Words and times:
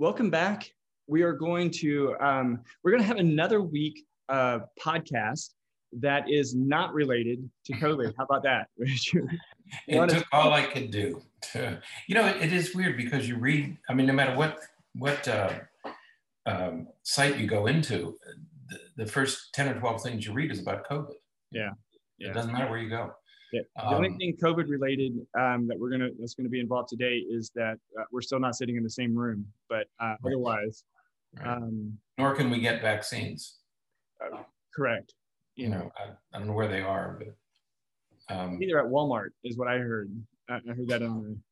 welcome 0.00 0.30
back. 0.30 0.72
We 1.08 1.20
are 1.22 1.34
going 1.34 1.70
to 1.72 2.16
um, 2.20 2.60
we're 2.82 2.90
going 2.90 3.02
to 3.02 3.06
have 3.06 3.18
another 3.18 3.60
week 3.60 4.02
uh, 4.30 4.60
podcast 4.82 5.50
that 6.00 6.30
is 6.30 6.54
not 6.54 6.94
related 6.94 7.48
to 7.66 7.72
COVID. 7.74 8.14
How 8.16 8.24
about 8.24 8.42
that? 8.44 8.68
it 8.78 10.08
took 10.08 10.24
all 10.32 10.54
I 10.54 10.62
could 10.62 10.90
do. 10.90 11.20
To, 11.52 11.80
you 12.08 12.14
know, 12.14 12.26
it, 12.26 12.36
it 12.40 12.52
is 12.52 12.74
weird 12.74 12.96
because 12.96 13.28
you 13.28 13.36
read. 13.36 13.76
I 13.90 13.94
mean, 13.94 14.06
no 14.06 14.14
matter 14.14 14.34
what 14.34 14.58
what 14.94 15.28
uh, 15.28 15.52
um, 16.46 16.88
site 17.02 17.38
you 17.38 17.46
go 17.46 17.66
into, 17.66 18.16
the, 18.70 19.04
the, 19.04 19.06
first 19.06 19.52
ten 19.52 19.68
or 19.68 19.78
twelve 19.78 20.02
things 20.02 20.26
you 20.26 20.32
read 20.32 20.50
is 20.50 20.60
about 20.60 20.88
COVID. 20.88 21.12
Yeah, 21.50 21.70
yeah. 22.18 22.30
It 22.30 22.34
doesn't 22.34 22.52
matter 22.52 22.70
where 22.70 22.78
you 22.78 22.88
go. 22.88 23.12
Yeah. 23.52 23.62
The 23.76 23.86
um, 23.86 23.94
only 23.94 24.10
thing 24.16 24.36
COVID 24.42 24.68
related 24.68 25.14
um, 25.38 25.66
that 25.68 25.78
we're 25.78 25.90
gonna 25.90 26.10
that's 26.18 26.34
gonna 26.34 26.48
be 26.48 26.60
involved 26.60 26.88
today 26.88 27.16
is 27.16 27.50
that 27.54 27.78
uh, 27.98 28.04
we're 28.12 28.20
still 28.20 28.40
not 28.40 28.54
sitting 28.54 28.76
in 28.76 28.82
the 28.82 28.90
same 28.90 29.14
room, 29.14 29.46
but 29.68 29.86
uh, 30.00 30.06
right. 30.06 30.18
otherwise, 30.26 30.84
right. 31.38 31.48
um, 31.48 31.98
nor 32.18 32.34
can 32.34 32.50
we 32.50 32.60
get 32.60 32.80
vaccines. 32.80 33.58
Uh, 34.24 34.38
correct. 34.74 35.14
You, 35.56 35.64
you 35.64 35.70
know, 35.70 35.78
know 35.78 35.92
I, 35.96 36.36
I, 36.36 36.38
don't 36.38 36.48
know 36.48 36.54
where 36.54 36.68
they 36.68 36.82
are, 36.82 37.18
but 37.18 38.34
um, 38.34 38.62
either 38.62 38.78
at 38.78 38.86
Walmart 38.86 39.30
is 39.42 39.56
what 39.56 39.68
I 39.68 39.78
heard. 39.78 40.10
I, 40.48 40.56
I 40.56 40.74
heard 40.74 40.88
that 40.88 41.02
on. 41.02 41.42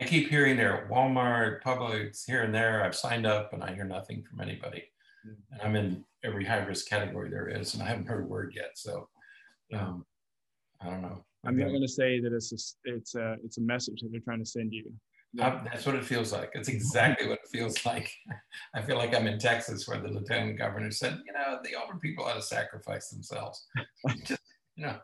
I 0.00 0.04
keep 0.04 0.30
hearing 0.30 0.56
they're 0.56 0.84
at 0.84 0.90
Walmart, 0.90 1.62
Publix, 1.62 2.24
here 2.24 2.42
and 2.42 2.54
there. 2.54 2.82
I've 2.82 2.96
signed 2.96 3.26
up, 3.26 3.52
and 3.52 3.62
I 3.62 3.74
hear 3.74 3.84
nothing 3.84 4.22
from 4.22 4.40
anybody. 4.40 4.84
Mm. 5.26 5.34
And 5.52 5.62
I'm 5.62 5.76
in 5.76 6.04
every 6.24 6.44
high 6.44 6.58
risk 6.58 6.88
category 6.88 7.28
there 7.28 7.48
is, 7.48 7.74
and 7.74 7.82
I 7.82 7.86
haven't 7.86 8.06
heard 8.06 8.24
a 8.24 8.26
word 8.26 8.54
yet. 8.56 8.70
So, 8.76 9.08
um, 9.74 10.06
I 10.80 10.86
don't 10.86 11.02
know. 11.02 11.24
I'm 11.44 11.56
not 11.56 11.68
going 11.68 11.82
to 11.82 11.88
say 11.88 12.20
that 12.20 12.32
it's 12.32 12.52
a, 12.52 12.90
it's 12.96 13.14
a 13.14 13.36
it's 13.42 13.58
a 13.58 13.62
message 13.62 14.00
that 14.02 14.10
they're 14.12 14.20
trying 14.20 14.40
to 14.40 14.46
send 14.46 14.72
you. 14.72 14.92
That's 15.32 15.86
what 15.86 15.94
it 15.94 16.04
feels 16.04 16.32
like. 16.32 16.50
It's 16.54 16.68
exactly 16.68 17.28
what 17.28 17.38
it 17.44 17.48
feels 17.50 17.84
like. 17.86 18.12
I 18.74 18.82
feel 18.82 18.96
like 18.96 19.14
I'm 19.14 19.26
in 19.26 19.38
Texas 19.38 19.86
where 19.86 20.00
the 20.00 20.08
lieutenant 20.08 20.58
governor 20.58 20.90
said, 20.90 21.20
you 21.24 21.32
know, 21.32 21.58
the 21.62 21.76
older 21.80 21.98
people 21.98 22.24
ought 22.24 22.34
to 22.34 22.42
sacrifice 22.42 23.10
themselves. 23.10 23.64
Just, 24.24 24.42
you 24.76 24.86
know, 24.86 24.96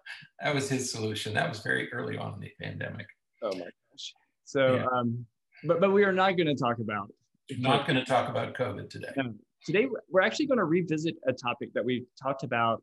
that 0.42 0.54
was 0.54 0.68
his 0.68 0.90
solution. 0.90 1.32
That 1.34 1.48
was 1.48 1.60
very 1.60 1.92
early 1.92 2.16
on 2.18 2.34
in 2.34 2.40
the 2.40 2.52
pandemic. 2.60 3.06
Oh 3.42 3.52
my 3.52 3.64
gosh. 3.64 4.14
So, 4.44 4.76
yeah. 4.76 4.86
um, 4.92 5.24
but 5.64 5.80
but 5.80 5.92
we 5.92 6.04
are 6.04 6.12
not 6.12 6.36
going 6.36 6.48
to 6.48 6.54
talk 6.54 6.78
about. 6.80 7.10
Not 7.58 7.86
going 7.86 7.98
to 7.98 8.04
talk 8.04 8.28
about 8.28 8.54
COVID 8.54 8.90
today. 8.90 9.08
No. 9.16 9.32
Today 9.64 9.86
we're 10.10 10.22
actually 10.22 10.46
going 10.46 10.58
to 10.58 10.64
revisit 10.64 11.16
a 11.26 11.32
topic 11.32 11.72
that 11.74 11.84
we 11.84 12.04
talked 12.20 12.42
about. 12.42 12.82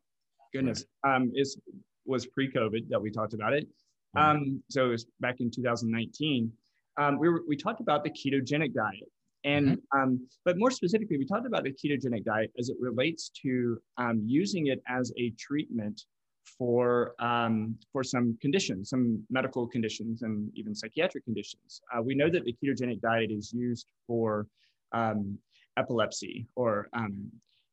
Goodness, 0.52 0.84
right. 1.04 1.16
um, 1.16 1.32
is 1.34 1.58
was 2.06 2.26
pre-COVID 2.26 2.88
that 2.88 3.00
we 3.00 3.10
talked 3.10 3.34
about 3.34 3.52
it. 3.52 3.66
Mm-hmm. 4.16 4.30
Um, 4.30 4.62
so 4.68 4.86
it 4.86 4.90
was 4.90 5.06
back 5.20 5.36
in 5.40 5.50
2019. 5.50 6.50
Um, 6.96 7.18
we, 7.18 7.28
were, 7.28 7.42
we 7.46 7.56
talked 7.56 7.80
about 7.80 8.04
the 8.04 8.10
ketogenic 8.10 8.72
diet. 8.74 9.10
And, 9.44 9.68
mm-hmm. 9.68 10.00
um, 10.00 10.28
but 10.44 10.58
more 10.58 10.70
specifically, 10.70 11.18
we 11.18 11.26
talked 11.26 11.46
about 11.46 11.64
the 11.64 11.72
ketogenic 11.72 12.24
diet 12.24 12.52
as 12.58 12.68
it 12.68 12.76
relates 12.80 13.30
to 13.42 13.78
um, 13.98 14.22
using 14.24 14.68
it 14.68 14.82
as 14.88 15.12
a 15.18 15.30
treatment 15.38 16.02
for, 16.58 17.14
um, 17.18 17.76
for 17.92 18.04
some 18.04 18.38
conditions, 18.40 18.90
some 18.90 19.22
medical 19.30 19.66
conditions, 19.66 20.22
and 20.22 20.50
even 20.54 20.74
psychiatric 20.74 21.24
conditions. 21.24 21.80
Uh, 21.94 22.00
we 22.02 22.14
know 22.14 22.30
that 22.30 22.44
the 22.44 22.54
ketogenic 22.62 23.00
diet 23.00 23.30
is 23.30 23.52
used 23.52 23.86
for 24.06 24.46
um, 24.92 25.38
epilepsy 25.76 26.46
or 26.54 26.88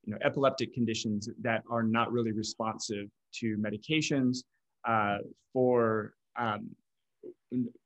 you 0.04 0.14
know, 0.14 0.18
epileptic 0.24 0.74
conditions 0.74 1.30
that 1.42 1.64
are 1.70 1.84
not 1.84 2.12
really 2.12 2.32
responsive 2.32 3.08
to 3.34 3.58
medications 3.58 4.40
uh, 4.88 5.18
for 5.54 6.14
um, 6.40 6.70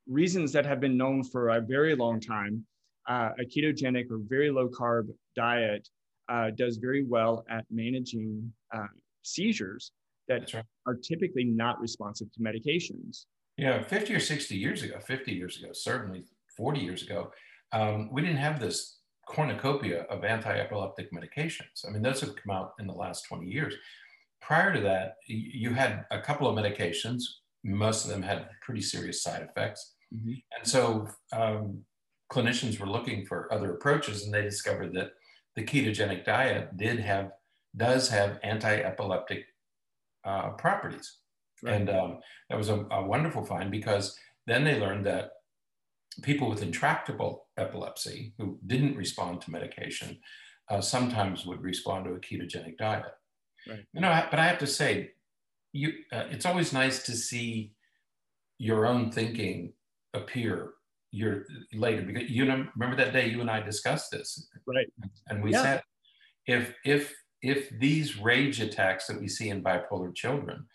reasons 0.08 0.52
that 0.54 0.66
have 0.66 0.80
been 0.80 0.98
known 0.98 1.24
for 1.24 1.50
a 1.50 1.62
very 1.62 1.96
long 1.96 2.20
time. 2.20 2.66
Uh, 3.08 3.30
a 3.40 3.46
ketogenic 3.46 4.10
or 4.10 4.20
very 4.28 4.50
low 4.50 4.68
carb 4.68 5.08
diet 5.36 5.88
uh, 6.30 6.50
does 6.58 6.78
very 6.78 7.04
well 7.04 7.46
at 7.50 7.64
managing 7.70 8.52
uh, 8.74 8.88
seizures 9.24 9.92
that 10.28 10.52
right. 10.54 10.64
are 10.88 10.96
typically 10.96 11.44
not 11.44 11.80
responsive 11.80 12.32
to 12.34 12.40
medications. 12.40 13.26
Yeah, 13.58 13.84
50 13.84 14.16
or 14.16 14.20
60 14.20 14.56
years 14.56 14.84
ago, 14.84 15.00
50 15.00 15.32
years 15.32 15.60
ago, 15.60 15.70
certainly 15.72 16.24
40 16.58 16.80
years 16.80 17.04
ago, 17.04 17.32
um, 17.72 18.10
we 18.12 18.22
didn't 18.22 18.38
have 18.38 18.60
this 18.60 19.00
cornucopia 19.26 20.04
of 20.04 20.24
anti-epileptic 20.24 21.12
medications. 21.12 21.88
I 21.88 21.92
mean, 21.92 22.02
those 22.02 22.22
have 22.22 22.36
come 22.36 22.56
out 22.56 22.74
in 22.80 22.88
the 22.88 22.94
last 22.94 23.26
20 23.28 23.48
years. 23.48 23.74
Prior 24.42 24.74
to 24.74 24.82
that, 24.82 25.16
you 25.28 25.74
had 25.74 26.06
a 26.12 26.22
couple 26.22 26.48
of 26.48 26.56
medications. 26.56 27.24
Most 27.64 28.06
of 28.06 28.12
them 28.12 28.22
had 28.22 28.50
pretty 28.62 28.82
serious 28.82 29.24
side 29.24 29.42
effects. 29.42 29.96
Mm-hmm. 30.14 30.34
And 30.58 30.68
so 30.68 31.08
um, 31.34 31.84
clinicians 32.32 32.80
were 32.80 32.88
looking 32.88 33.26
for 33.26 33.52
other 33.52 33.74
approaches 33.74 34.24
and 34.24 34.34
they 34.34 34.44
discovered 34.44 34.94
that 34.94 35.12
the 35.56 35.64
ketogenic 35.64 36.26
diet 36.26 36.78
did 36.78 37.00
have, 37.00 37.32
does 37.76 38.10
have 38.10 38.40
anti-epileptic 38.44 39.46
uh, 40.26 40.50
properties. 40.52 41.18
Right. 41.64 41.76
And 41.76 41.90
um, 41.90 42.20
that 42.50 42.58
was 42.58 42.70
a, 42.70 42.86
a 42.92 43.04
wonderful 43.04 43.46
find 43.46 43.72
because 43.72 44.18
then 44.46 44.64
they 44.64 44.80
learned 44.80 45.06
that 45.06 45.32
people 46.22 46.50
with 46.50 46.62
intractable 46.62 47.48
epilepsy 47.58 48.34
who 48.38 48.60
didn't 48.66 48.96
respond 48.96 49.42
to 49.42 49.52
medication 49.52 50.20
uh, 50.70 50.82
sometimes 50.82 51.46
would 51.46 51.62
respond 51.62 52.06
to 52.06 52.12
a 52.12 52.20
ketogenic 52.20 52.78
diet. 52.78 53.06
Right. 53.68 53.86
You 53.94 54.02
know, 54.02 54.24
but 54.30 54.40
I 54.40 54.46
have 54.46 54.60
to 54.60 54.68
say, 54.68 55.12
you, 55.74 55.94
uh, 56.12 56.26
it's 56.30 56.46
always 56.46 56.72
nice 56.74 57.04
to 57.04 57.14
see 57.14 57.74
your 58.58 58.86
own 58.86 59.12
thinking 59.12 59.74
appear 60.14 60.72
your 61.12 61.46
later 61.74 62.02
because 62.02 62.30
you 62.30 62.46
know 62.46 62.66
remember 62.76 62.96
that 62.98 63.14
day 63.14 63.30
you 63.30 63.42
and 63.42 63.50
I 63.50 63.62
discussed 63.62 64.12
this 64.12 64.48
right 64.68 64.88
and 65.28 65.42
we 65.42 65.52
yeah. 65.52 65.62
said 65.62 65.84
if 66.46 66.74
if 66.84 67.14
if 67.42 67.70
these 67.80 68.18
rage 68.18 68.60
attacks 68.60 69.08
that 69.08 69.20
we 69.20 69.28
see 69.28 69.50
in 69.50 69.64
bipolar 69.64 70.14
children 70.14 70.66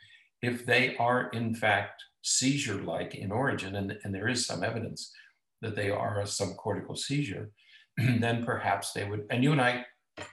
if 0.40 0.64
they 0.64 0.96
are 0.96 1.28
in 1.30 1.54
fact 1.54 2.02
seizure 2.22 2.82
like 2.82 3.14
in 3.14 3.30
origin 3.30 3.76
and, 3.76 3.98
and 4.02 4.14
there 4.14 4.28
is 4.28 4.46
some 4.46 4.62
evidence 4.62 5.12
that 5.62 5.76
they 5.76 5.90
are 5.90 6.20
a 6.20 6.24
subcortical 6.24 6.96
seizure, 6.96 7.50
then 7.96 8.44
perhaps 8.44 8.92
they 8.92 9.04
would, 9.04 9.26
and 9.30 9.42
you 9.42 9.52
and 9.52 9.60
I 9.60 9.84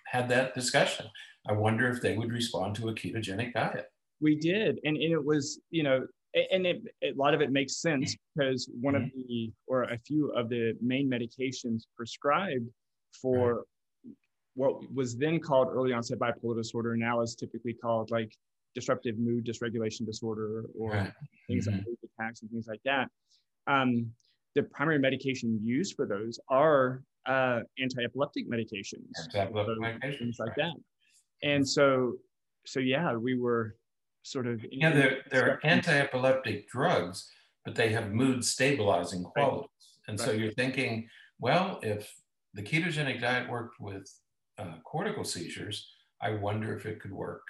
had 0.06 0.30
that 0.30 0.54
discussion. 0.54 1.08
I 1.48 1.54
wonder 1.54 1.90
if 1.90 2.02
they 2.02 2.18
would 2.18 2.32
respond 2.32 2.76
to 2.76 2.90
a 2.90 2.94
ketogenic 2.94 3.54
diet. 3.54 3.86
We 4.20 4.36
did. 4.36 4.80
And, 4.84 4.98
and 4.98 5.14
it 5.14 5.24
was, 5.24 5.62
you 5.70 5.84
know, 5.84 6.06
and 6.52 6.66
it, 6.66 6.82
a 7.04 7.14
lot 7.14 7.34
of 7.34 7.42
it 7.42 7.52
makes 7.52 7.82
sense 7.82 8.16
because 8.36 8.70
one 8.82 8.94
mm-hmm. 8.94 9.06
of 9.06 9.12
the, 9.28 9.52
or 9.68 9.84
a 9.84 9.98
few 10.00 10.32
of 10.34 10.50
the 10.50 10.74
main 10.82 11.10
medications 11.10 11.84
prescribed 11.96 12.68
for 13.22 13.56
right. 13.56 14.14
what 14.56 14.94
was 14.94 15.16
then 15.16 15.40
called 15.40 15.70
early 15.72 15.94
onset 15.94 16.20
bipolar 16.20 16.56
disorder, 16.56 16.96
now 16.96 17.22
is 17.22 17.36
typically 17.36 17.74
called 17.74 18.12
like 18.12 18.32
disruptive 18.76 19.18
mood 19.18 19.46
dysregulation 19.46 20.06
disorder 20.06 20.66
or 20.78 20.92
right. 20.92 21.14
things 21.48 21.68
mm-hmm. 21.68 21.78
like 21.78 22.12
attacks 22.20 22.42
and 22.42 22.52
things 22.52 22.68
like 22.68 22.82
that. 22.86 23.08
Um, 23.68 24.12
the 24.58 24.64
primary 24.64 25.00
medication 25.00 25.60
used 25.64 25.96
for 25.96 26.06
those 26.06 26.40
are 26.50 27.04
uh, 27.28 27.60
anti-epileptic 27.80 28.46
medications, 28.50 29.12
anti-epileptic 29.24 29.78
medications, 29.78 30.20
things 30.20 30.38
like 30.40 30.58
right. 30.58 30.72
that. 31.44 31.48
And 31.54 31.68
so, 31.76 32.14
so 32.66 32.80
yeah, 32.80 33.14
we 33.14 33.34
were 33.46 33.76
sort 34.24 34.48
of 34.48 34.66
yeah, 34.72 34.92
they're, 34.98 35.18
they're 35.32 35.60
anti-epileptic 35.64 36.68
drugs, 36.68 37.30
but 37.64 37.76
they 37.76 37.90
have 37.90 38.12
mood 38.12 38.44
stabilizing 38.44 39.24
qualities. 39.24 39.70
Right. 40.08 40.10
And 40.10 40.20
right. 40.20 40.26
so 40.26 40.32
you're 40.34 40.54
thinking, 40.54 41.08
well, 41.40 41.80
if 41.84 42.12
the 42.56 42.64
ketogenic 42.64 43.22
diet 43.22 43.48
worked 43.50 43.80
with 43.80 44.06
uh, 44.58 44.78
cortical 44.84 45.24
seizures, 45.24 45.88
I 46.20 46.32
wonder 46.32 46.76
if 46.76 46.86
it 46.86 47.00
could 47.00 47.14
work 47.14 47.44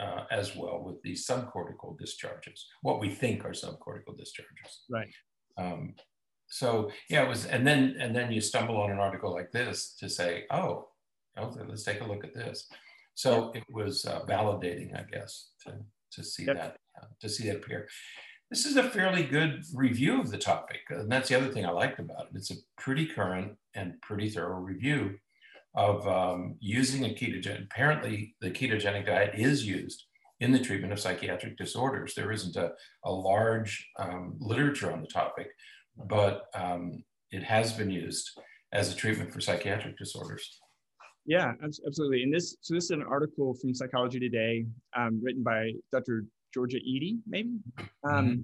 uh, 0.00 0.22
as 0.30 0.56
well 0.56 0.82
with 0.86 1.02
these 1.02 1.26
subcortical 1.26 1.98
discharges, 1.98 2.64
what 2.80 3.00
we 3.00 3.10
think 3.10 3.44
are 3.44 3.50
subcortical 3.50 4.16
discharges. 4.16 4.84
Right. 4.88 5.12
Um, 5.58 5.94
so 6.48 6.90
yeah, 7.10 7.24
it 7.24 7.28
was, 7.28 7.46
and 7.46 7.66
then 7.66 7.96
and 8.00 8.14
then 8.14 8.30
you 8.30 8.40
stumble 8.40 8.76
on 8.76 8.90
an 8.90 8.98
article 8.98 9.32
like 9.32 9.52
this 9.52 9.94
to 10.00 10.08
say, 10.08 10.44
oh, 10.50 10.88
okay, 11.38 11.60
let's 11.68 11.82
take 11.82 12.00
a 12.00 12.04
look 12.04 12.24
at 12.24 12.34
this. 12.34 12.68
So 13.14 13.50
it 13.54 13.64
was 13.70 14.04
uh, 14.04 14.24
validating, 14.26 14.98
I 14.98 15.04
guess, 15.10 15.50
to 15.64 15.74
to 16.12 16.24
see 16.24 16.44
yep. 16.44 16.56
that 16.56 16.76
uh, 17.00 17.06
to 17.20 17.28
see 17.28 17.48
that 17.48 17.56
appear. 17.56 17.88
This 18.50 18.64
is 18.64 18.76
a 18.76 18.88
fairly 18.90 19.24
good 19.24 19.64
review 19.74 20.20
of 20.20 20.30
the 20.30 20.38
topic, 20.38 20.80
and 20.90 21.10
that's 21.10 21.28
the 21.28 21.34
other 21.34 21.52
thing 21.52 21.66
I 21.66 21.70
liked 21.70 21.98
about 21.98 22.26
it. 22.26 22.36
It's 22.36 22.52
a 22.52 22.56
pretty 22.78 23.06
current 23.06 23.56
and 23.74 24.00
pretty 24.02 24.30
thorough 24.30 24.60
review 24.60 25.18
of 25.74 26.06
um, 26.06 26.56
using 26.60 27.04
a 27.04 27.08
ketogenic. 27.08 27.64
Apparently, 27.64 28.34
the 28.40 28.50
ketogenic 28.50 29.06
diet 29.06 29.34
is 29.34 29.66
used 29.66 30.04
in 30.40 30.52
the 30.52 30.58
treatment 30.58 30.92
of 30.92 31.00
psychiatric 31.00 31.56
disorders. 31.56 32.14
There 32.14 32.30
isn't 32.30 32.56
a, 32.56 32.72
a 33.04 33.10
large 33.10 33.88
um, 33.98 34.36
literature 34.38 34.92
on 34.92 35.00
the 35.00 35.06
topic, 35.08 35.48
but 35.96 36.44
um, 36.54 37.02
it 37.30 37.42
has 37.42 37.72
been 37.72 37.90
used 37.90 38.30
as 38.72 38.92
a 38.92 38.96
treatment 38.96 39.32
for 39.32 39.40
psychiatric 39.40 39.96
disorders. 39.98 40.60
Yeah, 41.24 41.52
absolutely. 41.62 42.22
And 42.22 42.32
this, 42.32 42.56
so 42.60 42.74
this 42.74 42.84
is 42.84 42.90
an 42.90 43.02
article 43.02 43.54
from 43.54 43.74
Psychology 43.74 44.20
Today, 44.20 44.64
um, 44.96 45.20
written 45.22 45.42
by 45.42 45.72
Dr. 45.92 46.24
Georgia 46.54 46.78
Ede, 46.78 47.18
maybe. 47.26 47.58
Um, 48.08 48.26
mm-hmm. 48.26 48.40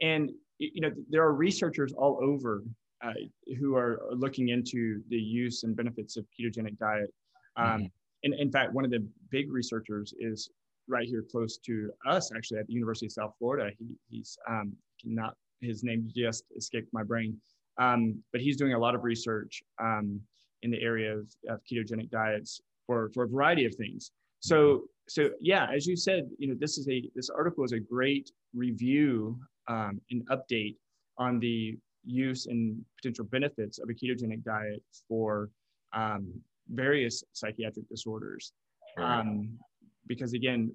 And 0.00 0.30
you 0.58 0.80
know, 0.82 0.90
there 1.08 1.22
are 1.22 1.32
researchers 1.32 1.92
all 1.92 2.20
over 2.22 2.62
uh, 3.02 3.12
who 3.58 3.74
are 3.76 4.02
looking 4.12 4.50
into 4.50 5.02
the 5.08 5.16
use 5.16 5.64
and 5.64 5.74
benefits 5.74 6.16
of 6.16 6.26
ketogenic 6.38 6.78
diet. 6.78 7.12
Um, 7.56 7.66
mm-hmm. 7.66 7.84
And 8.24 8.34
in 8.34 8.52
fact, 8.52 8.74
one 8.74 8.84
of 8.84 8.90
the 8.90 9.06
big 9.30 9.50
researchers 9.50 10.12
is 10.20 10.50
right 10.86 11.08
here 11.08 11.24
close 11.30 11.56
to 11.58 11.90
us, 12.06 12.30
actually, 12.36 12.58
at 12.58 12.66
the 12.66 12.74
University 12.74 13.06
of 13.06 13.12
South 13.12 13.32
Florida. 13.38 13.70
He, 13.78 13.86
he's 14.08 14.36
um, 14.48 14.72
not 15.04 15.34
his 15.60 15.82
name 15.84 16.10
just 16.14 16.44
escaped 16.56 16.88
my 16.92 17.02
brain, 17.02 17.36
um, 17.78 18.22
but 18.32 18.40
he's 18.40 18.56
doing 18.56 18.74
a 18.74 18.78
lot 18.78 18.94
of 18.94 19.04
research 19.04 19.62
um, 19.80 20.20
in 20.62 20.70
the 20.70 20.80
area 20.80 21.16
of, 21.16 21.28
of, 21.48 21.60
ketogenic 21.70 22.10
diets 22.10 22.60
for 22.86 23.10
for 23.14 23.24
a 23.24 23.28
variety 23.28 23.64
of 23.64 23.74
things. 23.74 24.10
So 24.40 24.84
so 25.08 25.30
yeah, 25.40 25.66
as 25.74 25.86
you 25.86 25.96
said, 25.96 26.28
you 26.38 26.48
know, 26.48 26.54
this 26.58 26.78
is 26.78 26.88
a 26.88 27.08
this 27.14 27.30
article 27.30 27.64
is 27.64 27.72
a 27.72 27.80
great 27.80 28.30
review 28.54 29.38
um, 29.68 30.00
and 30.10 30.26
update 30.28 30.76
on 31.18 31.38
the 31.38 31.76
use 32.04 32.46
and 32.46 32.82
potential 32.96 33.24
benefits 33.24 33.78
of 33.78 33.88
a 33.88 33.92
ketogenic 33.92 34.42
diet 34.42 34.82
for 35.08 35.50
um, 35.92 36.32
various 36.68 37.24
psychiatric 37.32 37.88
disorders. 37.88 38.52
Um, 38.98 39.58
because 40.06 40.32
again, 40.32 40.72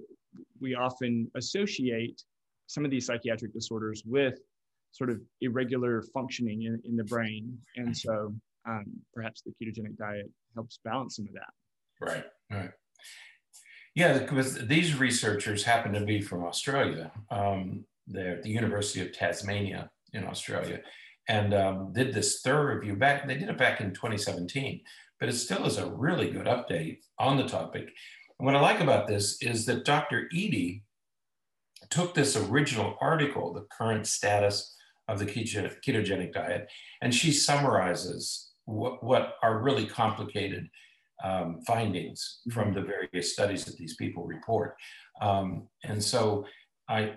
we 0.60 0.76
often 0.76 1.30
associate 1.36 2.24
some 2.68 2.86
of 2.86 2.92
these 2.92 3.06
psychiatric 3.06 3.54
disorders 3.54 4.04
with 4.06 4.40
sort 4.96 5.10
of 5.10 5.20
irregular 5.42 6.02
functioning 6.14 6.64
in, 6.64 6.82
in 6.86 6.96
the 6.96 7.04
brain. 7.04 7.58
And 7.76 7.96
so 7.96 8.34
um, 8.68 8.86
perhaps 9.14 9.42
the 9.42 9.52
ketogenic 9.52 9.98
diet 9.98 10.32
helps 10.54 10.80
balance 10.86 11.18
some 11.18 11.28
of 11.28 11.34
that. 11.34 11.52
Right, 12.00 12.26
right. 12.50 12.72
Yeah, 13.94 14.18
because 14.20 14.66
these 14.68 14.98
researchers 14.98 15.64
happen 15.64 15.92
to 15.94 16.02
be 16.02 16.22
from 16.22 16.46
Australia. 16.46 17.12
Um, 17.30 17.84
they're 18.08 18.38
at 18.38 18.44
the 18.44 18.50
University 18.50 19.02
of 19.02 19.12
Tasmania 19.12 19.90
in 20.14 20.24
Australia 20.26 20.80
and 21.28 21.54
um, 21.54 21.92
did 21.92 22.14
this 22.14 22.42
thorough 22.42 22.76
review 22.76 22.96
back. 22.96 23.28
They 23.28 23.36
did 23.36 23.50
it 23.50 23.58
back 23.58 23.82
in 23.82 23.94
2017, 23.94 24.82
but 25.20 25.28
it 25.28 25.34
still 25.34 25.66
is 25.66 25.78
a 25.78 25.90
really 25.90 26.30
good 26.30 26.46
update 26.46 27.00
on 27.20 27.36
the 27.36 27.48
topic. 27.48 27.90
And 28.40 28.46
what 28.46 28.56
I 28.56 28.62
like 28.62 28.80
about 28.80 29.08
this 29.08 29.42
is 29.42 29.66
that 29.66 29.86
Dr. 29.86 30.30
Ede 30.32 30.84
took 31.90 32.14
this 32.14 32.36
original 32.36 32.96
article, 33.02 33.54
the 33.54 33.66
current 33.76 34.08
status 34.08 34.75
of 35.08 35.20
the 35.20 35.26
ketogenic 35.26 36.34
diet, 36.34 36.68
and 37.02 37.14
she 37.14 37.32
summarizes 37.32 38.52
what, 38.66 39.04
what 39.04 39.36
are 39.44 39.62
really 39.62 39.86
complicated 39.86 40.68
um, 41.24 41.62
findings 41.66 42.42
from 42.52 42.74
the 42.74 42.82
various 42.82 43.34
studies 43.34 43.66
that 43.66 43.78
these 43.78 43.96
people 43.96 44.26
report. 44.26 44.76
Um, 45.22 45.68
and 45.84 46.04
so 46.04 46.46
I, 46.90 47.14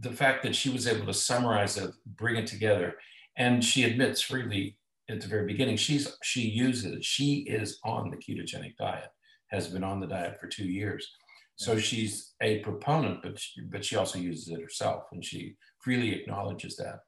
the 0.00 0.12
fact 0.12 0.42
that 0.42 0.56
she 0.56 0.70
was 0.70 0.86
able 0.86 1.06
to 1.06 1.14
summarize 1.14 1.76
it, 1.76 1.90
bring 2.06 2.36
it 2.36 2.46
together, 2.46 2.94
and 3.36 3.64
she 3.64 3.84
admits 3.84 4.20
freely 4.20 4.78
at 5.08 5.20
the 5.20 5.28
very 5.28 5.46
beginning, 5.46 5.76
she's, 5.76 6.16
she 6.22 6.40
uses, 6.40 7.06
she 7.06 7.46
is 7.48 7.78
on 7.84 8.10
the 8.10 8.16
ketogenic 8.16 8.76
diet, 8.76 9.10
has 9.48 9.68
been 9.68 9.84
on 9.84 10.00
the 10.00 10.06
diet 10.06 10.40
for 10.40 10.48
two 10.48 10.64
years. 10.64 11.08
So 11.54 11.78
she's 11.78 12.34
a 12.42 12.58
proponent, 12.58 13.22
but 13.22 13.38
she, 13.38 13.60
but 13.62 13.84
she 13.84 13.96
also 13.96 14.18
uses 14.18 14.48
it 14.48 14.60
herself, 14.60 15.04
and 15.12 15.24
she 15.24 15.54
freely 15.80 16.12
acknowledges 16.14 16.76
that. 16.76 17.00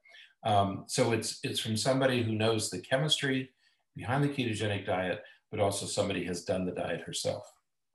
Um, 0.44 0.84
so 0.86 1.12
it's 1.12 1.40
it's 1.42 1.60
from 1.60 1.76
somebody 1.76 2.22
who 2.22 2.32
knows 2.32 2.70
the 2.70 2.80
chemistry 2.80 3.50
behind 3.96 4.22
the 4.22 4.28
ketogenic 4.28 4.86
diet, 4.86 5.22
but 5.50 5.60
also 5.60 5.86
somebody 5.86 6.24
has 6.24 6.44
done 6.44 6.64
the 6.64 6.72
diet 6.72 7.00
herself. 7.00 7.44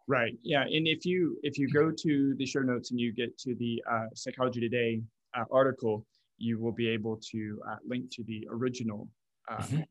Right. 0.07 0.37
Yeah. 0.43 0.63
And 0.63 0.87
if 0.87 1.05
you 1.05 1.37
if 1.43 1.57
you 1.57 1.69
go 1.69 1.91
to 1.91 2.35
the 2.37 2.45
show 2.45 2.59
notes 2.59 2.91
and 2.91 2.99
you 2.99 3.13
get 3.13 3.37
to 3.39 3.55
the 3.55 3.81
uh, 3.89 4.07
Psychology 4.13 4.59
Today 4.59 5.01
uh, 5.37 5.45
article, 5.51 6.05
you 6.37 6.59
will 6.59 6.73
be 6.73 6.89
able 6.89 7.19
to 7.31 7.61
uh, 7.69 7.77
link 7.87 8.11
to 8.11 8.23
the 8.23 8.47
original 8.51 9.07
uh, 9.49 9.57
mm-hmm. 9.57 9.81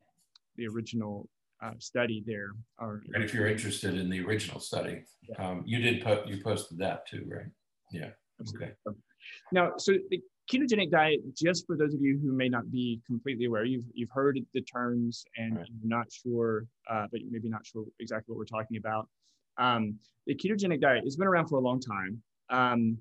the 0.57 0.67
original 0.67 1.27
uh, 1.63 1.71
study 1.79 2.23
there. 2.27 2.51
Or, 2.79 3.01
and 3.13 3.23
if 3.23 3.33
you're 3.33 3.47
interested 3.47 3.95
in 3.95 4.09
the 4.09 4.21
original 4.21 4.59
study, 4.59 5.03
yeah. 5.27 5.49
um, 5.49 5.63
you 5.65 5.79
did 5.79 6.03
put 6.03 6.27
you 6.27 6.43
posted 6.43 6.77
that 6.77 7.07
too, 7.07 7.25
right? 7.27 7.47
Yeah. 7.91 8.09
Absolutely. 8.39 8.73
Okay. 8.87 8.97
Now, 9.51 9.73
so 9.77 9.93
the 10.09 10.21
ketogenic 10.51 10.91
diet, 10.91 11.19
just 11.35 11.65
for 11.65 11.77
those 11.77 11.93
of 11.93 12.01
you 12.01 12.19
who 12.21 12.33
may 12.33 12.49
not 12.49 12.69
be 12.71 12.99
completely 13.07 13.45
aware, 13.45 13.65
you've, 13.65 13.85
you've 13.93 14.09
heard 14.11 14.39
the 14.53 14.61
terms 14.61 15.25
and 15.37 15.57
right. 15.57 15.67
you're 15.67 15.89
not 15.89 16.11
sure, 16.11 16.65
uh, 16.89 17.07
but 17.11 17.21
maybe 17.29 17.49
not 17.49 17.65
sure 17.65 17.85
exactly 17.99 18.33
what 18.33 18.37
we're 18.37 18.45
talking 18.45 18.77
about. 18.77 19.07
Um, 19.57 19.95
the 20.27 20.35
ketogenic 20.35 20.81
diet 20.81 21.03
has 21.03 21.15
been 21.15 21.27
around 21.27 21.47
for 21.47 21.57
a 21.57 21.61
long 21.61 21.79
time. 21.79 22.21
Um, 22.49 22.97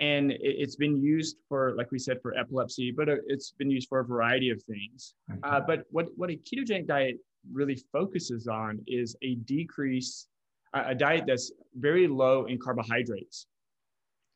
and 0.00 0.32
it, 0.32 0.60
has 0.60 0.74
been 0.74 1.00
used 1.00 1.36
for, 1.48 1.74
like 1.76 1.92
we 1.92 1.98
said, 2.00 2.20
for 2.20 2.36
epilepsy, 2.36 2.90
but 2.90 3.08
uh, 3.08 3.16
it's 3.28 3.52
been 3.52 3.70
used 3.70 3.88
for 3.88 4.00
a 4.00 4.04
variety 4.04 4.50
of 4.50 4.60
things. 4.64 5.14
Uh, 5.44 5.60
but 5.60 5.84
what, 5.90 6.08
what 6.16 6.30
a 6.30 6.34
ketogenic 6.34 6.86
diet 6.88 7.16
really 7.52 7.80
focuses 7.92 8.48
on 8.48 8.80
is 8.88 9.14
a 9.22 9.36
decrease, 9.36 10.26
a 10.72 10.94
diet 10.94 11.24
that's 11.26 11.52
very 11.76 12.08
low 12.08 12.46
in 12.46 12.58
carbohydrates. 12.58 13.46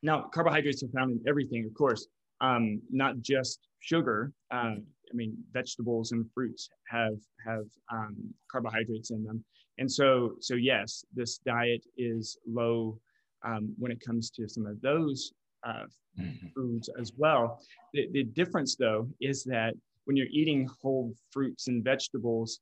Now, 0.02 0.22
carbohydrates 0.32 0.84
are 0.84 0.88
found 0.88 1.10
in 1.10 1.20
everything, 1.26 1.64
of 1.66 1.74
course, 1.74 2.06
um, 2.40 2.80
not 2.90 3.20
just 3.20 3.60
sugar. 3.80 4.32
Uh, 4.50 4.76
I 5.10 5.14
mean, 5.14 5.36
vegetables 5.52 6.12
and 6.12 6.30
fruits 6.32 6.68
have 6.88 7.18
have 7.44 7.66
um, 7.90 8.16
carbohydrates 8.50 9.10
in 9.10 9.24
them, 9.24 9.44
and 9.78 9.90
so 9.90 10.36
so 10.40 10.54
yes, 10.54 11.04
this 11.14 11.38
diet 11.38 11.84
is 11.96 12.38
low 12.46 12.98
um, 13.44 13.74
when 13.78 13.92
it 13.92 14.00
comes 14.00 14.30
to 14.30 14.48
some 14.48 14.66
of 14.66 14.80
those 14.80 15.32
uh, 15.66 15.84
mm-hmm. 16.18 16.46
foods 16.54 16.88
as 17.00 17.12
well. 17.16 17.60
The, 17.92 18.08
the 18.12 18.24
difference, 18.24 18.76
though, 18.76 19.08
is 19.20 19.44
that 19.44 19.74
when 20.04 20.16
you're 20.16 20.26
eating 20.30 20.68
whole 20.80 21.14
fruits 21.30 21.68
and 21.68 21.82
vegetables, 21.82 22.60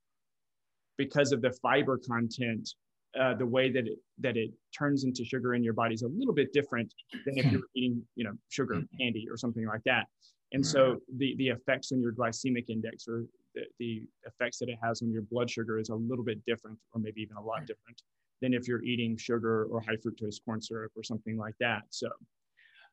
because 0.96 1.32
of 1.32 1.42
the 1.42 1.52
fiber 1.62 1.98
content, 1.98 2.74
uh, 3.20 3.34
the 3.34 3.46
way 3.46 3.70
that 3.70 3.86
it 3.86 3.98
that 4.18 4.36
it 4.36 4.50
turns 4.76 5.04
into 5.04 5.24
sugar 5.24 5.54
in 5.54 5.62
your 5.62 5.72
body 5.72 5.94
is 5.94 6.02
a 6.02 6.08
little 6.08 6.34
bit 6.34 6.52
different 6.52 6.92
than 7.24 7.38
if 7.38 7.50
you're 7.50 7.62
eating, 7.74 8.02
you 8.14 8.24
know, 8.24 8.32
sugar 8.48 8.74
mm-hmm. 8.74 8.96
candy 8.98 9.26
or 9.30 9.36
something 9.36 9.66
like 9.66 9.82
that. 9.84 10.06
And 10.52 10.64
so 10.64 10.98
the 11.18 11.34
the 11.38 11.48
effects 11.48 11.92
on 11.92 12.00
your 12.00 12.12
glycemic 12.12 12.68
index 12.68 13.06
or 13.08 13.24
the, 13.54 13.62
the 13.78 14.02
effects 14.24 14.58
that 14.58 14.68
it 14.68 14.78
has 14.82 15.02
on 15.02 15.10
your 15.10 15.22
blood 15.22 15.50
sugar 15.50 15.78
is 15.78 15.88
a 15.88 15.94
little 15.94 16.24
bit 16.24 16.44
different, 16.46 16.78
or 16.92 17.00
maybe 17.00 17.20
even 17.20 17.36
a 17.36 17.42
lot 17.42 17.60
different 17.60 18.00
than 18.40 18.54
if 18.54 18.68
you're 18.68 18.82
eating 18.84 19.16
sugar 19.16 19.64
or 19.64 19.80
high 19.80 19.96
fructose 19.96 20.36
corn 20.44 20.60
syrup 20.60 20.92
or 20.96 21.02
something 21.02 21.36
like 21.36 21.54
that. 21.58 21.82
So 21.90 22.08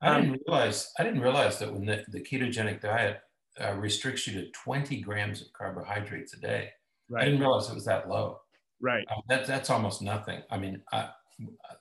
I 0.02 0.16
didn't 0.20 0.34
um, 0.34 0.40
realize 0.48 0.92
I 1.00 1.04
didn't 1.04 1.22
realize 1.22 1.60
that 1.60 1.72
when 1.72 1.86
the, 1.86 2.04
the 2.10 2.22
ketogenic 2.22 2.81
diet 2.81 3.20
uh, 3.62 3.74
restricts 3.74 4.28
you 4.28 4.34
to 4.42 4.50
20 4.52 5.00
grams 5.01 5.42
of 5.42 5.53
carbohydrates 5.53 6.34
a 6.34 6.39
day. 6.39 6.70
Right. 7.10 7.22
I 7.22 7.25
didn't 7.25 7.42
realize 7.42 7.70
it 7.70 7.75
was 7.75 7.86
that 7.86 8.10
low. 8.10 8.39
Right. 8.84 9.06
Uh, 9.10 9.22
that, 9.30 9.48
that's 9.48 9.70
almost 9.70 10.02
nothing. 10.02 10.42
I 10.52 10.58
mean, 10.58 10.82
I, 10.92 11.10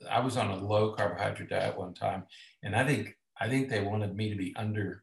I 0.09 0.21
was 0.21 0.37
on 0.37 0.51
a 0.51 0.57
low 0.57 0.93
carbohydrate 0.93 1.51
diet 1.51 1.77
one 1.77 1.95
time, 1.95 2.25
and 2.63 2.75
I 2.75 2.87
think 2.87 3.17
I 3.41 3.49
think 3.49 3.69
they 3.69 3.83
wanted 3.83 4.17
me 4.17 4.31
to 4.31 4.37
be 4.37 4.55
under 4.57 5.03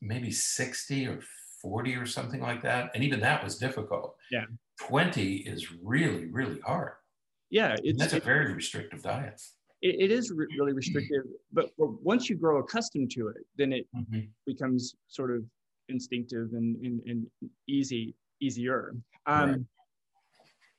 maybe 0.00 0.30
60 0.30 1.08
or 1.08 1.20
40 1.60 1.96
or 1.96 2.06
something 2.06 2.40
like 2.40 2.62
that, 2.62 2.92
and 2.94 3.02
even 3.02 3.20
that 3.20 3.42
was 3.44 3.58
difficult. 3.58 4.16
Yeah. 4.30 4.44
20 4.80 5.36
is 5.38 5.72
really 5.82 6.26
really 6.26 6.60
hard. 6.60 6.92
Yeah, 7.50 7.76
it's, 7.82 7.98
that's 7.98 8.12
a 8.12 8.20
very 8.20 8.54
restrictive 8.54 9.02
diet 9.02 9.40
it, 9.82 9.96
it 10.00 10.10
is 10.10 10.30
re- 10.30 10.46
really 10.58 10.72
restrictive, 10.72 11.22
but, 11.52 11.70
but, 11.78 12.02
once 12.02 12.28
you 12.28 12.36
grow 12.36 12.58
accustomed 12.58 13.10
to 13.12 13.28
it, 13.28 13.44
then 13.56 13.72
it 13.72 13.86
mm-hmm. 13.94 14.20
becomes 14.46 14.94
sort 15.08 15.30
of 15.30 15.44
instinctive 15.88 16.52
and, 16.52 16.76
and, 16.84 17.00
and 17.06 17.26
easy, 17.68 18.14
easier. 18.40 18.94
Um, 19.26 19.50
right. 19.50 19.60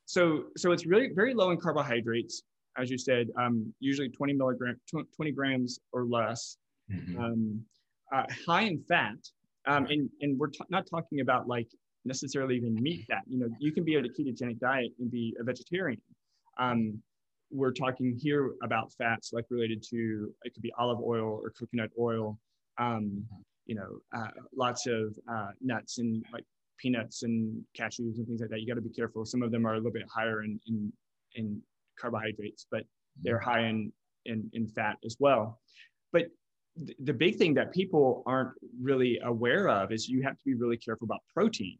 So, 0.07 0.45
so 0.55 0.71
it's 0.71 0.85
really 0.85 1.09
very 1.13 1.33
low 1.33 1.51
in 1.51 1.57
carbohydrates, 1.57 2.43
as 2.77 2.89
you 2.89 2.97
said, 2.97 3.27
um, 3.37 3.73
usually 3.79 4.09
20 4.09 4.33
milligrams, 4.33 4.79
20 4.89 5.31
grams 5.31 5.79
or 5.91 6.05
less. 6.05 6.57
Mm-hmm. 6.91 7.19
Um, 7.19 7.65
uh, 8.13 8.23
high 8.47 8.61
in 8.61 8.81
fat, 8.87 9.17
um, 9.67 9.85
and 9.87 10.09
and 10.21 10.39
we're 10.39 10.47
t- 10.47 10.61
not 10.69 10.85
talking 10.89 11.19
about 11.19 11.45
like 11.49 11.67
necessarily 12.05 12.55
even 12.55 12.73
meat 12.75 13.05
fat. 13.09 13.23
You 13.27 13.39
know, 13.39 13.49
you 13.59 13.73
can 13.73 13.83
be 13.83 13.97
on 13.97 14.05
a 14.05 14.07
ketogenic 14.07 14.59
diet 14.59 14.93
and 14.97 15.11
be 15.11 15.35
a 15.37 15.43
vegetarian. 15.43 16.01
Um, 16.57 17.03
we're 17.51 17.73
talking 17.73 18.17
here 18.17 18.53
about 18.63 18.93
fats 18.93 19.31
like 19.33 19.45
related 19.49 19.83
to 19.89 20.33
it 20.43 20.53
could 20.53 20.63
be 20.63 20.71
olive 20.77 20.99
oil 20.99 21.39
or 21.41 21.51
coconut 21.57 21.89
oil 21.99 22.37
um, 22.77 23.23
you 23.65 23.75
know 23.75 23.99
uh, 24.15 24.27
lots 24.55 24.87
of 24.87 25.17
uh, 25.31 25.49
nuts 25.61 25.97
and 25.97 26.25
like 26.33 26.43
peanuts 26.77 27.23
and 27.23 27.63
cashews 27.77 28.17
and 28.17 28.27
things 28.27 28.41
like 28.41 28.49
that 28.49 28.61
you 28.61 28.67
got 28.67 28.75
to 28.75 28.81
be 28.81 28.89
careful. 28.89 29.25
Some 29.25 29.41
of 29.41 29.51
them 29.51 29.65
are 29.65 29.73
a 29.73 29.77
little 29.77 29.91
bit 29.91 30.07
higher 30.13 30.43
in 30.43 30.59
in, 30.67 30.91
in 31.35 31.61
carbohydrates 31.99 32.67
but 32.69 32.83
they're 33.23 33.39
high 33.39 33.61
in, 33.61 33.91
in 34.25 34.49
in 34.53 34.67
fat 34.67 34.97
as 35.05 35.17
well. 35.19 35.59
But 36.13 36.27
th- 36.85 36.97
the 37.03 37.13
big 37.13 37.37
thing 37.37 37.53
that 37.55 37.73
people 37.73 38.23
aren't 38.25 38.51
really 38.79 39.19
aware 39.23 39.67
of 39.69 39.91
is 39.91 40.07
you 40.07 40.21
have 40.23 40.37
to 40.37 40.43
be 40.45 40.53
really 40.53 40.77
careful 40.77 41.05
about 41.05 41.21
protein. 41.33 41.77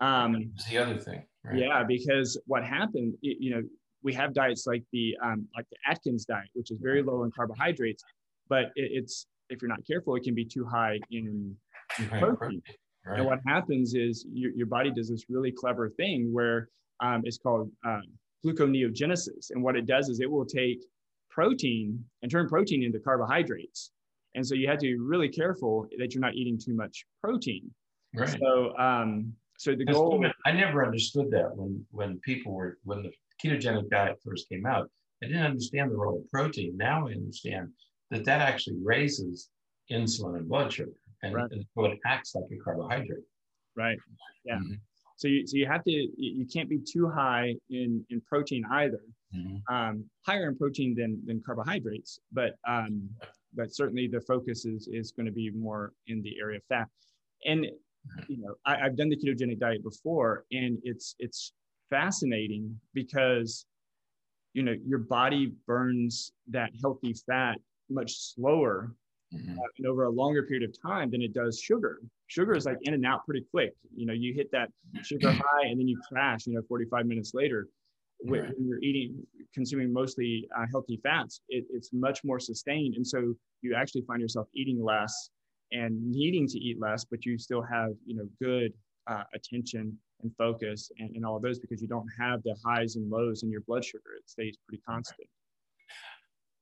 Um, 0.00 0.52
the 0.70 0.78
other 0.78 0.96
thing 0.96 1.22
right? 1.44 1.58
yeah 1.58 1.84
because 1.84 2.40
what 2.46 2.64
happened 2.64 3.12
you 3.20 3.50
know 3.50 3.62
we 4.02 4.14
have 4.14 4.32
diets 4.32 4.66
like 4.66 4.82
the 4.92 5.16
um, 5.22 5.46
like 5.56 5.66
the 5.70 5.76
Atkins 5.86 6.24
diet, 6.24 6.48
which 6.54 6.70
is 6.70 6.78
very 6.80 7.02
low 7.02 7.24
in 7.24 7.30
carbohydrates, 7.30 8.02
but 8.48 8.66
it, 8.76 8.90
it's 8.92 9.26
if 9.48 9.60
you're 9.60 9.68
not 9.68 9.84
careful, 9.86 10.14
it 10.16 10.22
can 10.22 10.34
be 10.34 10.44
too 10.44 10.64
high 10.64 10.98
in 11.10 11.56
protein. 12.18 12.62
Right. 13.06 13.18
And 13.18 13.26
what 13.26 13.40
happens 13.46 13.94
is 13.94 14.26
your, 14.32 14.52
your 14.52 14.66
body 14.66 14.90
does 14.90 15.08
this 15.08 15.24
really 15.28 15.52
clever 15.52 15.88
thing 15.88 16.32
where 16.32 16.68
um, 17.00 17.22
it's 17.24 17.38
called 17.38 17.70
uh, 17.86 18.00
gluconeogenesis. 18.44 19.50
And 19.50 19.62
what 19.62 19.76
it 19.76 19.86
does 19.86 20.08
is 20.08 20.20
it 20.20 20.30
will 20.30 20.44
take 20.44 20.80
protein 21.30 22.04
and 22.22 22.30
turn 22.30 22.48
protein 22.48 22.82
into 22.82 22.98
carbohydrates. 22.98 23.92
And 24.34 24.46
so 24.46 24.54
you 24.54 24.68
have 24.68 24.78
to 24.78 24.86
be 24.86 24.96
really 24.96 25.28
careful 25.28 25.86
that 25.98 26.14
you're 26.14 26.20
not 26.20 26.34
eating 26.34 26.58
too 26.58 26.74
much 26.74 27.04
protein. 27.22 27.70
Right. 28.14 28.36
So, 28.40 28.76
um, 28.78 29.32
so 29.58 29.74
the 29.74 29.84
goal. 29.84 30.24
I 30.46 30.52
never 30.52 30.84
understood 30.84 31.30
that 31.32 31.54
when 31.54 31.84
when 31.90 32.18
people 32.20 32.52
were 32.52 32.78
when 32.84 33.02
the 33.02 33.12
ketogenic 33.42 33.90
diet 33.90 34.18
first 34.24 34.48
came 34.48 34.66
out. 34.66 34.90
I 35.22 35.26
didn't 35.26 35.44
understand 35.44 35.90
the 35.90 35.96
role 35.96 36.18
of 36.18 36.30
protein. 36.30 36.76
Now 36.76 37.08
I 37.08 37.12
understand 37.12 37.68
that 38.10 38.24
that 38.24 38.40
actually 38.40 38.78
raises 38.82 39.50
insulin 39.90 40.38
and 40.38 40.48
blood 40.48 40.72
sugar, 40.72 40.92
and, 41.22 41.34
right. 41.34 41.50
and 41.50 41.64
so 41.74 41.84
it 41.86 41.98
acts 42.06 42.34
like 42.34 42.44
a 42.52 42.62
carbohydrate. 42.62 43.24
Right. 43.76 43.98
Yeah. 44.44 44.56
Mm-hmm. 44.56 44.74
So 45.16 45.28
you, 45.28 45.46
so 45.46 45.56
you 45.58 45.66
have 45.66 45.84
to 45.84 45.90
you 45.90 46.46
can't 46.46 46.68
be 46.68 46.78
too 46.78 47.08
high 47.08 47.54
in 47.68 48.04
in 48.08 48.22
protein 48.22 48.64
either. 48.70 49.02
Mm-hmm. 49.36 49.74
Um, 49.74 50.04
higher 50.26 50.48
in 50.48 50.56
protein 50.56 50.94
than 50.94 51.20
than 51.26 51.42
carbohydrates, 51.44 52.20
but 52.32 52.54
um, 52.66 53.08
but 53.54 53.74
certainly 53.74 54.08
the 54.08 54.20
focus 54.22 54.64
is 54.64 54.88
is 54.90 55.12
going 55.12 55.26
to 55.26 55.32
be 55.32 55.50
more 55.50 55.92
in 56.06 56.22
the 56.22 56.36
area 56.40 56.56
of 56.56 56.64
fat. 56.68 56.88
And 57.44 57.66
you 58.28 58.38
know, 58.38 58.54
I, 58.64 58.78
have 58.78 58.96
done 58.96 59.10
the 59.10 59.16
ketogenic 59.16 59.58
diet 59.58 59.84
before, 59.84 60.44
and 60.52 60.78
it's 60.84 61.14
it's 61.18 61.52
fascinating 61.90 62.80
because 62.94 63.66
you 64.54 64.62
know 64.62 64.74
your 64.86 65.00
body 65.00 65.52
burns 65.66 66.32
that 66.48 66.70
healthy 66.80 67.14
fat 67.26 67.58
much 67.90 68.12
slower 68.16 68.94
mm-hmm. 69.34 69.58
uh, 69.58 69.62
and 69.78 69.86
over 69.86 70.04
a 70.04 70.10
longer 70.10 70.42
period 70.44 70.68
of 70.68 70.74
time 70.80 71.10
than 71.10 71.22
it 71.22 71.32
does 71.32 71.60
sugar. 71.60 72.00
Sugar 72.26 72.54
is 72.54 72.66
like 72.66 72.78
in 72.82 72.94
and 72.94 73.04
out 73.04 73.24
pretty 73.24 73.44
quick. 73.50 73.74
You 73.94 74.06
know, 74.06 74.12
you 74.12 74.34
hit 74.34 74.50
that 74.52 74.70
sugar 75.02 75.30
high 75.32 75.66
and 75.66 75.78
then 75.78 75.88
you 75.88 76.00
crash. 76.08 76.46
You 76.46 76.54
know, 76.54 76.62
45 76.68 77.06
minutes 77.06 77.32
later. 77.34 77.68
When, 78.22 78.40
right. 78.40 78.50
when 78.54 78.68
you're 78.68 78.82
eating, 78.82 79.16
consuming 79.54 79.94
mostly 79.94 80.46
uh, 80.54 80.66
healthy 80.70 81.00
fats, 81.02 81.40
it, 81.48 81.64
it's 81.70 81.90
much 81.94 82.22
more 82.22 82.38
sustained, 82.38 82.96
and 82.96 83.06
so 83.06 83.32
you 83.62 83.74
actually 83.74 84.02
find 84.02 84.20
yourself 84.20 84.46
eating 84.54 84.84
less 84.84 85.30
and 85.72 85.98
needing 86.10 86.46
to 86.48 86.58
eat 86.58 86.78
less, 86.78 87.02
but 87.02 87.24
you 87.24 87.38
still 87.38 87.62
have 87.62 87.92
you 88.04 88.16
know 88.16 88.28
good 88.38 88.74
uh, 89.10 89.22
attention 89.34 89.96
and 90.22 90.32
focus 90.36 90.90
and, 90.98 91.16
and 91.16 91.24
all 91.24 91.36
of 91.36 91.42
those 91.42 91.58
because 91.58 91.80
you 91.80 91.88
don't 91.88 92.06
have 92.18 92.42
the 92.42 92.54
highs 92.64 92.96
and 92.96 93.10
lows 93.10 93.42
in 93.42 93.50
your 93.50 93.62
blood 93.62 93.84
sugar. 93.84 94.10
It 94.18 94.28
stays 94.28 94.56
pretty 94.66 94.82
constant. 94.86 95.28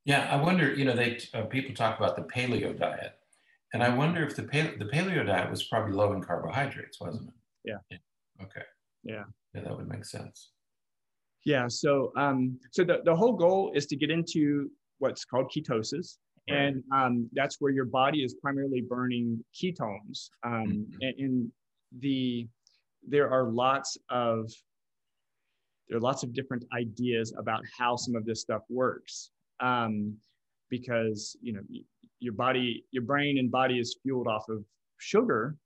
Yeah, 0.04 0.28
I 0.30 0.40
wonder. 0.40 0.72
You 0.72 0.84
know, 0.84 0.94
they 0.94 1.18
uh, 1.34 1.42
people 1.42 1.74
talk 1.74 1.98
about 1.98 2.16
the 2.16 2.22
paleo 2.22 2.78
diet, 2.78 3.18
and 3.72 3.82
I 3.82 3.90
wonder 3.90 4.24
if 4.24 4.36
the 4.36 4.42
paleo, 4.42 4.78
the 4.78 4.86
paleo 4.86 5.26
diet 5.26 5.50
was 5.50 5.64
probably 5.64 5.94
low 5.94 6.12
in 6.12 6.22
carbohydrates, 6.22 7.00
wasn't 7.00 7.28
it? 7.28 7.34
Yeah. 7.64 7.78
yeah. 7.90 7.98
Okay. 8.42 8.62
Yeah. 9.04 9.24
Yeah, 9.54 9.62
that 9.62 9.76
would 9.76 9.88
make 9.88 10.04
sense. 10.04 10.50
Yeah. 11.44 11.68
So, 11.68 12.12
um, 12.16 12.58
so 12.72 12.84
the, 12.84 13.00
the 13.04 13.14
whole 13.14 13.34
goal 13.34 13.72
is 13.74 13.86
to 13.86 13.96
get 13.96 14.10
into 14.10 14.70
what's 14.98 15.24
called 15.24 15.52
ketosis, 15.54 16.16
and 16.48 16.82
um, 16.94 17.28
that's 17.32 17.56
where 17.60 17.70
your 17.70 17.84
body 17.84 18.24
is 18.24 18.34
primarily 18.34 18.80
burning 18.80 19.44
ketones. 19.54 20.30
Um, 20.44 20.52
mm-hmm. 20.52 20.82
and, 21.02 21.14
and 21.18 21.52
the 22.00 22.48
there 23.06 23.30
are 23.30 23.50
lots 23.50 23.96
of 24.10 24.50
there 25.88 25.98
are 25.98 26.02
lots 26.02 26.22
of 26.22 26.32
different 26.32 26.64
ideas 26.76 27.32
about 27.38 27.62
how 27.78 27.96
some 27.96 28.14
of 28.14 28.24
this 28.24 28.40
stuff 28.40 28.62
works 28.68 29.30
um, 29.60 30.16
because 30.70 31.36
you 31.40 31.52
know 31.52 31.62
your 32.20 32.32
body 32.32 32.84
your 32.90 33.04
brain 33.04 33.38
and 33.38 33.50
body 33.50 33.78
is 33.78 33.98
fueled 34.02 34.28
off 34.28 34.48
of 34.48 34.64
sugar. 34.98 35.56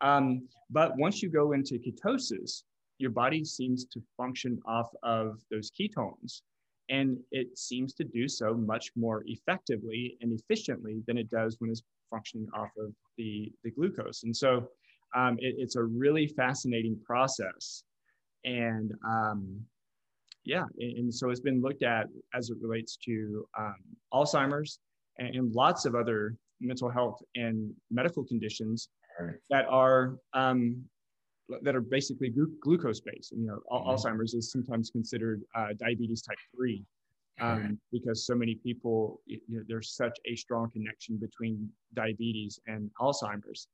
Um, 0.00 0.48
but 0.70 0.96
once 0.96 1.22
you 1.22 1.28
go 1.28 1.52
into 1.52 1.78
ketosis 1.78 2.62
your 2.98 3.10
body 3.10 3.44
seems 3.44 3.84
to 3.86 4.02
function 4.16 4.60
off 4.66 4.90
of 5.02 5.40
those 5.50 5.70
ketones. 5.70 6.42
And 6.90 7.18
it 7.32 7.58
seems 7.58 7.94
to 7.94 8.04
do 8.04 8.28
so 8.28 8.54
much 8.54 8.90
more 8.94 9.22
effectively 9.26 10.18
and 10.20 10.38
efficiently 10.38 11.02
than 11.06 11.16
it 11.16 11.30
does 11.30 11.56
when 11.58 11.70
it's 11.70 11.82
functioning 12.10 12.46
off 12.54 12.70
of 12.78 12.92
the, 13.16 13.50
the 13.64 13.70
glucose. 13.70 14.22
And 14.24 14.36
so 14.36 14.68
um, 15.14 15.36
it, 15.38 15.54
it's 15.58 15.76
a 15.76 15.82
really 15.82 16.26
fascinating 16.28 16.98
process. 17.04 17.84
And 18.44 18.92
um, 19.06 19.60
yeah, 20.44 20.64
and, 20.78 20.98
and, 20.98 21.14
so 21.14 21.30
it's 21.30 21.40
been 21.40 21.60
looked 21.60 21.82
at 21.82 22.06
as 22.34 22.50
it 22.50 22.56
relates 22.60 22.96
to 23.04 23.46
um, 23.58 23.76
Alzheimer's 24.12 24.78
and, 25.18 25.34
and, 25.34 25.54
lots 25.54 25.84
of 25.86 25.94
other 25.94 26.36
mental 26.60 26.90
health 26.90 27.22
and 27.34 27.72
medical 27.90 28.24
conditions 28.24 28.88
right. 29.20 29.36
that 29.50 29.66
are 29.68 30.16
um, 30.32 30.82
that 31.62 31.74
are 31.74 31.80
basically 31.80 32.30
glu- 32.30 32.54
glucose 32.62 33.00
based. 33.00 33.32
You 33.32 33.46
know, 33.46 33.60
mm-hmm. 33.70 33.88
Alzheimer's 33.88 34.34
is 34.34 34.50
sometimes 34.50 34.90
considered 34.90 35.42
uh, 35.54 35.68
diabetes 35.78 36.22
type 36.22 36.38
three 36.54 36.84
um, 37.40 37.48
right. 37.48 37.70
because 37.92 38.26
so 38.26 38.34
many 38.34 38.54
people, 38.54 39.20
you 39.26 39.40
know, 39.48 39.62
there's 39.66 39.94
such 39.94 40.16
a 40.26 40.36
strong 40.36 40.70
connection 40.70 41.16
between 41.16 41.68
diabetes 41.94 42.58
and 42.66 42.90
Alzheimer's. 43.00 43.68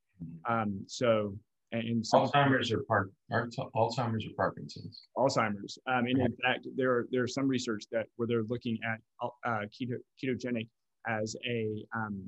Um, 0.48 0.80
so, 0.86 1.34
and 1.72 2.02
Alzheimer's 2.02 2.72
or 2.72 2.80
Park, 2.80 3.10
Alzheimer's 3.32 4.26
or 4.26 4.34
Parkinson's. 4.36 5.06
Alzheimer's. 5.16 5.78
Um, 5.86 6.06
and 6.06 6.20
in 6.20 6.36
fact, 6.44 6.66
there 6.76 6.90
are, 6.90 7.08
there's 7.12 7.34
some 7.34 7.46
research 7.46 7.84
that 7.92 8.06
where 8.16 8.26
they're 8.26 8.42
looking 8.44 8.78
at 8.84 8.98
uh, 9.22 9.66
keto, 9.66 9.96
ketogenic 10.22 10.68
as 11.08 11.36
a 11.46 11.84
um, 11.94 12.22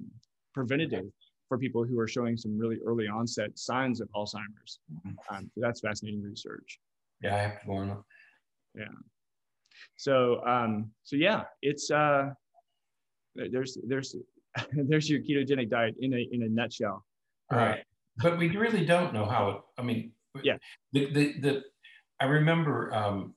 preventative 0.55 1.07
for 1.49 1.59
people 1.59 1.85
who 1.85 1.99
are 1.99 2.09
showing 2.09 2.37
some 2.37 2.57
really 2.57 2.79
early 2.87 3.09
onset 3.09 3.59
signs 3.59 4.01
of 4.01 4.09
Alzheimer's. 4.15 4.79
Mm-hmm. 4.93 5.35
Um, 5.35 5.51
so 5.55 5.61
that's 5.61 5.81
fascinating 5.81 6.23
research. 6.23 6.79
Yeah, 7.21 7.35
I 7.35 7.39
have 7.39 7.63
to 7.63 7.73
on. 7.73 8.05
Yeah. 8.75 8.85
So, 9.97 10.45
um, 10.47 10.91
so 11.03 11.17
yeah, 11.17 11.43
it's 11.63 11.91
uh, 11.91 12.31
there's 13.35 13.77
there's 13.87 14.15
there's 14.73 15.11
your 15.11 15.21
ketogenic 15.21 15.69
diet 15.69 15.95
in 16.01 16.15
a 16.15 16.29
in 16.31 16.43
a 16.45 16.49
nutshell. 16.49 17.05
Right. 17.51 17.85
But 18.16 18.38
we 18.38 18.49
really 18.49 18.85
don't 18.85 19.14
know 19.14 19.25
how 19.25 19.49
it, 19.49 19.61
I 19.78 19.83
mean, 19.83 20.12
yeah. 20.42 20.57
The, 20.92 21.12
the, 21.12 21.40
the, 21.40 21.62
I 22.21 22.25
remember 22.25 22.92
um, 22.95 23.35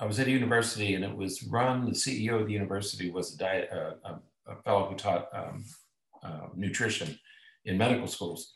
I 0.00 0.06
was 0.06 0.18
at 0.20 0.26
a 0.26 0.30
university 0.30 0.94
and 0.94 1.04
it 1.04 1.14
was 1.14 1.42
run, 1.44 1.84
the 1.84 1.92
CEO 1.92 2.40
of 2.40 2.46
the 2.46 2.52
university 2.52 3.10
was 3.10 3.34
a, 3.34 3.38
diet, 3.38 3.68
uh, 3.72 3.92
a, 4.04 4.52
a 4.52 4.62
fellow 4.62 4.88
who 4.88 4.96
taught 4.96 5.28
um, 5.32 5.64
uh, 6.22 6.48
nutrition 6.54 7.18
in 7.64 7.78
medical 7.78 8.06
schools. 8.06 8.52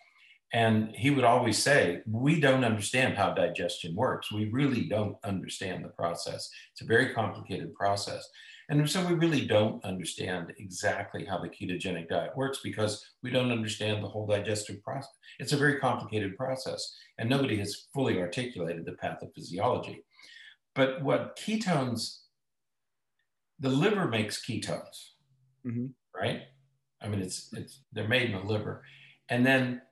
And 0.52 0.94
he 0.94 1.10
would 1.10 1.24
always 1.24 1.58
say, 1.60 2.02
We 2.06 2.38
don't 2.38 2.64
understand 2.64 3.16
how 3.16 3.34
digestion 3.34 3.94
works. 3.96 4.30
We 4.30 4.50
really 4.50 4.82
don't 4.82 5.16
understand 5.24 5.84
the 5.84 5.88
process. 5.88 6.48
It's 6.72 6.82
a 6.82 6.86
very 6.86 7.12
complicated 7.12 7.74
process. 7.74 8.28
And 8.68 8.88
so 8.88 9.06
we 9.06 9.14
really 9.14 9.46
don't 9.46 9.84
understand 9.84 10.52
exactly 10.58 11.24
how 11.24 11.38
the 11.38 11.48
ketogenic 11.48 12.08
diet 12.08 12.36
works 12.36 12.60
because 12.62 13.04
we 13.22 13.30
don't 13.30 13.52
understand 13.52 14.02
the 14.02 14.08
whole 14.08 14.26
digestive 14.26 14.82
process. 14.82 15.12
It's 15.38 15.52
a 15.52 15.58
very 15.58 15.78
complicated 15.78 16.36
process, 16.36 16.96
and 17.18 17.28
nobody 17.28 17.56
has 17.58 17.86
fully 17.92 18.20
articulated 18.20 18.86
the 18.86 18.92
pathophysiology. 18.92 20.02
But 20.74 21.02
what 21.02 21.38
ketones, 21.38 22.20
the 23.60 23.68
liver 23.68 24.08
makes 24.08 24.44
ketones, 24.44 25.10
mm-hmm. 25.66 25.86
right? 26.14 26.42
I 27.02 27.08
mean, 27.08 27.20
it's 27.20 27.50
it's 27.52 27.80
they're 27.92 28.08
made 28.08 28.30
in 28.30 28.40
the 28.40 28.52
liver, 28.52 28.82
and 29.28 29.44
then 29.44 29.82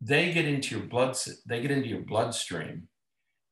they 0.00 0.32
get 0.32 0.44
into 0.44 0.76
your 0.76 0.86
blood. 0.86 1.16
They 1.46 1.60
get 1.60 1.70
into 1.70 1.88
your 1.88 2.02
bloodstream, 2.02 2.88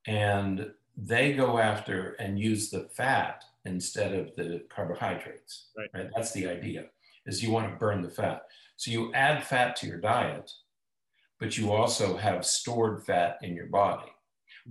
and 0.07 0.73
they 0.97 1.35
go 1.35 1.59
after 1.59 2.17
and 2.19 2.39
use 2.39 2.71
the 2.71 2.89
fat 2.97 3.45
instead 3.67 4.15
of 4.15 4.35
the 4.37 4.63
carbohydrates. 4.71 5.71
Right. 5.77 5.89
right. 5.95 6.11
That's 6.15 6.33
the 6.33 6.49
idea, 6.49 6.87
is 7.27 7.43
you 7.43 7.51
want 7.51 7.71
to 7.71 7.77
burn 7.77 8.03
the 8.03 8.11
fat. 8.11 8.43
So 8.77 8.91
you 8.91 9.13
add 9.15 9.45
fat 9.45 9.77
to 9.77 9.87
your 9.87 10.01
diet, 10.01 10.51
but 11.41 11.59
you 11.59 11.73
also 11.73 12.17
have 12.17 12.47
stored 12.47 13.05
fat 13.05 13.39
in 13.43 13.55
your 13.55 13.67
body. 13.67 14.11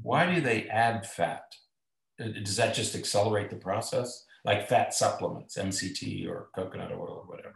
Why 0.02 0.34
do 0.34 0.42
they 0.42 0.68
add 0.68 1.06
fat? 1.06 1.44
Uh, 2.20 2.28
does 2.44 2.56
that 2.56 2.74
just 2.74 2.96
accelerate 2.96 3.50
the 3.50 3.58
process? 3.58 4.26
Like 4.44 4.70
fat 4.70 4.94
supplements, 4.94 5.58
MCT 5.58 6.28
or 6.28 6.50
coconut 6.56 6.92
oil 6.92 7.24
or 7.24 7.28
whatever? 7.28 7.56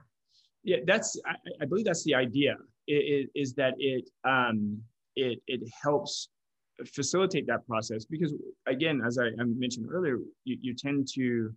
Yeah, 0.63 0.77
that's, 0.86 1.19
I, 1.25 1.36
I 1.62 1.65
believe 1.65 1.86
that's 1.86 2.03
the 2.03 2.15
idea, 2.15 2.58
it, 2.88 3.29
is 3.36 3.53
that 3.53 3.75
it, 3.77 4.10
um, 4.27 4.81
it, 5.15 5.39
it 5.48 5.62
helps 5.84 6.29
facilitate 6.86 7.45
that 7.48 7.65
process 7.67 8.05
because 8.05 8.33
again 8.67 9.01
as 9.05 9.17
i, 9.17 9.25
I 9.25 9.43
mentioned 9.43 9.88
earlier 9.91 10.17
you, 10.45 10.57
you 10.62 10.75
tend 10.75 11.07
to 11.15 11.51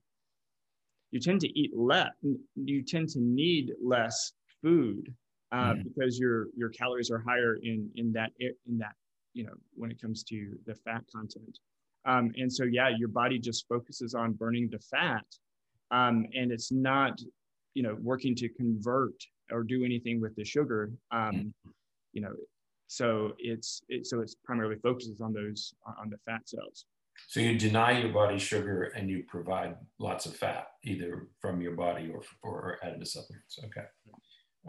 you 1.10 1.20
tend 1.20 1.40
to 1.40 1.58
eat 1.58 1.70
less 1.76 2.10
you 2.56 2.82
tend 2.82 3.08
to 3.10 3.20
need 3.20 3.72
less 3.82 4.32
food 4.62 5.14
uh, 5.52 5.74
mm. 5.74 5.84
because 5.84 6.18
your 6.18 6.46
your 6.56 6.70
calories 6.70 7.10
are 7.10 7.18
higher 7.18 7.58
in 7.62 7.88
in 7.96 8.12
that 8.12 8.30
in 8.38 8.78
that 8.78 8.94
you 9.34 9.44
know 9.44 9.52
when 9.74 9.90
it 9.90 10.00
comes 10.00 10.24
to 10.24 10.54
the 10.66 10.74
fat 10.74 11.02
content 11.14 11.58
um, 12.04 12.32
and 12.36 12.52
so 12.52 12.64
yeah 12.64 12.88
your 12.88 13.08
body 13.08 13.38
just 13.38 13.66
focuses 13.68 14.14
on 14.14 14.32
burning 14.32 14.68
the 14.70 14.78
fat 14.78 15.24
um, 15.90 16.26
and 16.34 16.50
it's 16.50 16.72
not 16.72 17.20
you 17.74 17.82
know 17.82 17.96
working 18.00 18.34
to 18.34 18.48
convert 18.48 19.14
or 19.50 19.62
do 19.62 19.84
anything 19.84 20.20
with 20.20 20.34
the 20.36 20.44
sugar 20.44 20.90
um, 21.12 21.32
mm. 21.32 21.52
you 22.12 22.22
know 22.22 22.32
so 22.92 23.32
it's 23.38 23.80
it, 23.88 24.06
so 24.06 24.20
it's 24.20 24.36
primarily 24.44 24.76
focuses 24.82 25.22
on 25.22 25.32
those 25.32 25.72
on 25.98 26.10
the 26.10 26.18
fat 26.26 26.46
cells. 26.46 26.84
So 27.26 27.40
you 27.40 27.58
deny 27.58 27.98
your 27.98 28.12
body 28.12 28.38
sugar 28.38 28.92
and 28.94 29.08
you 29.08 29.24
provide 29.28 29.76
lots 29.98 30.26
of 30.26 30.36
fat, 30.36 30.66
either 30.84 31.28
from 31.40 31.62
your 31.62 31.72
body 31.72 32.10
or 32.12 32.20
or 32.42 32.78
added 32.82 33.00
to 33.00 33.06
supplements. 33.06 33.58
Okay. 33.64 33.86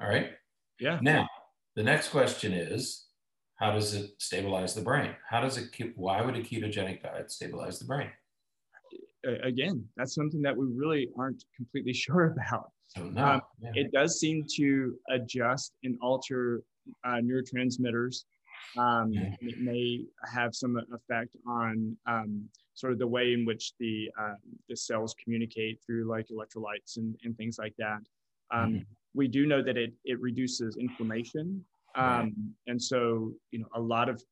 All 0.01 0.07
right. 0.07 0.31
Yeah. 0.79 0.99
Now, 1.01 1.27
the 1.75 1.83
next 1.83 2.09
question 2.09 2.53
is, 2.53 3.07
how 3.55 3.73
does 3.73 3.93
it 3.93 4.11
stabilize 4.19 4.73
the 4.73 4.81
brain? 4.81 5.11
How 5.29 5.41
does 5.41 5.57
it 5.57 5.73
keep? 5.73 5.93
Why 5.97 6.21
would 6.21 6.37
a 6.37 6.41
ketogenic 6.41 7.03
diet 7.03 7.29
stabilize 7.29 7.77
the 7.77 7.85
brain? 7.85 8.09
Again, 9.43 9.85
that's 9.97 10.15
something 10.15 10.41
that 10.43 10.55
we 10.55 10.67
really 10.73 11.09
aren't 11.19 11.43
completely 11.57 11.93
sure 12.05 12.33
about. 12.37 12.71
So 12.87 13.03
no, 13.03 13.25
um, 13.25 13.41
yeah. 13.61 13.71
It 13.75 13.91
does 13.91 14.17
seem 14.17 14.45
to 14.55 14.95
adjust 15.09 15.73
and 15.83 15.97
alter 16.01 16.63
uh, 17.03 17.19
neurotransmitters. 17.23 18.23
Um, 18.77 19.11
yeah. 19.13 19.35
It 19.41 19.59
may 19.59 20.05
have 20.31 20.55
some 20.55 20.77
effect 20.93 21.35
on 21.47 21.97
um, 22.07 22.49
sort 22.73 22.93
of 22.93 22.99
the 22.99 23.07
way 23.07 23.33
in 23.33 23.45
which 23.45 23.73
the 23.79 24.09
uh, 24.19 24.35
the 24.69 24.75
cells 24.75 25.15
communicate 25.21 25.79
through 25.85 26.05
like 26.05 26.27
electrolytes 26.27 26.97
and, 26.97 27.15
and 27.23 27.35
things 27.37 27.57
like 27.59 27.75
that. 27.77 27.99
Um, 28.51 28.73
mm-hmm. 28.73 28.81
We 29.13 29.27
do 29.27 29.45
know 29.45 29.61
that 29.61 29.77
it 29.77 29.93
it 30.05 30.19
reduces 30.19 30.77
inflammation, 30.77 31.63
right. 31.95 32.21
Um, 32.21 32.55
and 32.67 32.81
so 32.81 33.33
you 33.51 33.59
know 33.59 33.67
a 33.75 33.81
lot 33.81 34.09
of 34.09 34.23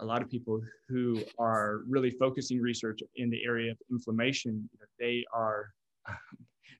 a 0.00 0.04
lot 0.04 0.22
of 0.22 0.28
people 0.30 0.60
who 0.88 1.22
are 1.38 1.82
really 1.88 2.10
focusing 2.10 2.60
research 2.60 3.00
in 3.16 3.30
the 3.30 3.44
area 3.44 3.72
of 3.72 3.78
inflammation, 3.90 4.68
they 4.98 5.24
are 5.32 5.72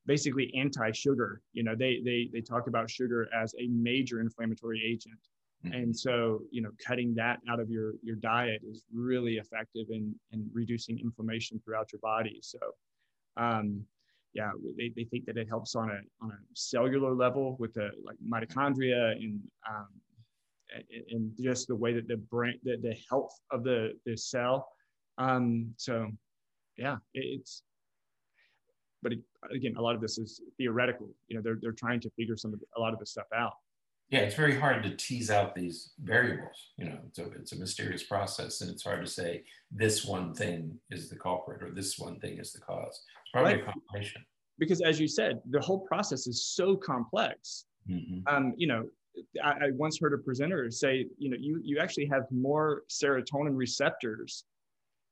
basically 0.07 0.53
anti-sugar. 0.57 1.41
You 1.53 1.65
know, 1.65 1.75
they 1.75 2.01
they 2.05 2.29
they 2.33 2.41
talk 2.41 2.67
about 2.67 2.91
sugar 2.91 3.29
as 3.35 3.55
a 3.59 3.67
major 3.69 4.21
inflammatory 4.21 4.83
agent. 4.85 5.19
Mm-hmm. 5.65 5.75
And 5.75 5.97
so, 5.97 6.41
you 6.51 6.61
know, 6.61 6.71
cutting 6.85 7.15
that 7.15 7.41
out 7.49 7.61
of 7.61 7.71
your 7.71 7.95
your 8.03 8.17
diet 8.17 8.61
is 8.69 8.85
really 8.93 9.37
effective 9.37 9.87
in 9.91 10.15
in 10.33 10.51
reducing 10.53 10.99
inflammation 10.99 11.61
throughout 11.65 11.91
your 11.93 12.01
body. 12.01 12.39
So, 12.43 12.59
um, 13.37 13.85
yeah, 14.35 14.51
they, 14.77 14.93
they 14.95 15.05
think 15.05 15.25
that 15.27 15.37
it 15.37 15.49
helps 15.49 15.75
on 15.75 15.91
a 15.91 16.01
on 16.23 16.31
a 16.33 16.39
cellular 16.55 17.15
level 17.15 17.57
with 17.59 17.73
the 17.75 17.91
like 18.05 18.19
mitochondria 18.27 19.13
and 19.13 19.41
um, 19.69 19.89
and 21.11 21.31
just 21.41 21.69
the 21.69 21.77
way 21.77 21.93
that 21.95 22.09
the 22.09 22.17
brain 22.17 22.59
the, 22.65 22.77
the 22.77 22.97
health 23.09 23.35
of 23.51 23.65
the 23.65 23.93
the 24.05 24.17
cell. 24.17 24.69
Um, 25.19 25.73
so, 25.77 26.11
yeah, 26.77 26.97
it's 27.15 27.63
but 29.05 29.13
again, 29.55 29.77
a 29.77 29.83
lot 29.83 29.95
of 29.95 30.01
this 30.01 30.19
is 30.19 30.41
theoretical. 30.57 31.07
You 31.29 31.37
know, 31.37 31.43
they're 31.43 31.59
they're 31.63 31.73
trying 31.73 32.01
to 32.01 32.11
figure 32.19 32.37
some 32.37 32.53
of 32.53 32.59
the, 32.59 32.67
a 32.77 32.81
lot 32.81 32.93
of 32.93 32.99
this 32.99 33.11
stuff 33.11 33.27
out. 33.33 33.53
Yeah, 34.11 34.21
it's 34.21 34.35
very 34.35 34.59
hard 34.59 34.83
to 34.83 34.91
tease 34.97 35.31
out 35.31 35.55
these 35.55 35.93
variables. 36.03 36.71
You 36.77 36.87
know, 36.87 36.99
it's 37.07 37.19
a, 37.19 37.31
it's 37.33 37.53
a 37.53 37.57
mysterious 37.57 38.03
process, 38.03 38.61
and 38.61 38.71
it's 38.71 38.83
hard 38.83 39.05
to 39.05 39.11
say 39.11 39.45
this 39.71 40.05
one 40.05 40.35
thing 40.35 40.79
is 40.91 41.09
the 41.09 41.17
culprit 41.17 41.63
or 41.63 41.71
this 41.71 41.99
one 41.99 42.19
thing 42.21 42.39
is 42.39 42.53
the 42.53 42.61
cause. 42.61 43.03
It's 43.23 43.33
probably 43.33 43.55
right. 43.55 43.63
a 43.63 43.73
combination. 43.73 44.25
Because, 44.59 44.81
as 44.83 45.01
you 45.01 45.09
said, 45.09 45.41
the 45.51 45.61
whole 45.61 45.81
process 45.81 46.27
is 46.27 46.47
so 46.47 46.77
complex. 46.77 47.67
Mm-hmm. 47.91 48.21
Um, 48.33 48.55
you 48.57 48.67
know, 48.67 48.85
I, 49.43 49.49
I 49.49 49.71
once 49.73 49.99
heard 49.99 50.13
a 50.13 50.19
presenter 50.19 50.71
say, 50.71 51.07
you 51.19 51.31
know, 51.31 51.37
you 51.39 51.61
you 51.63 51.79
actually 51.79 52.07
have 52.07 52.25
more 52.31 52.83
serotonin 52.91 53.57
receptors 53.57 54.45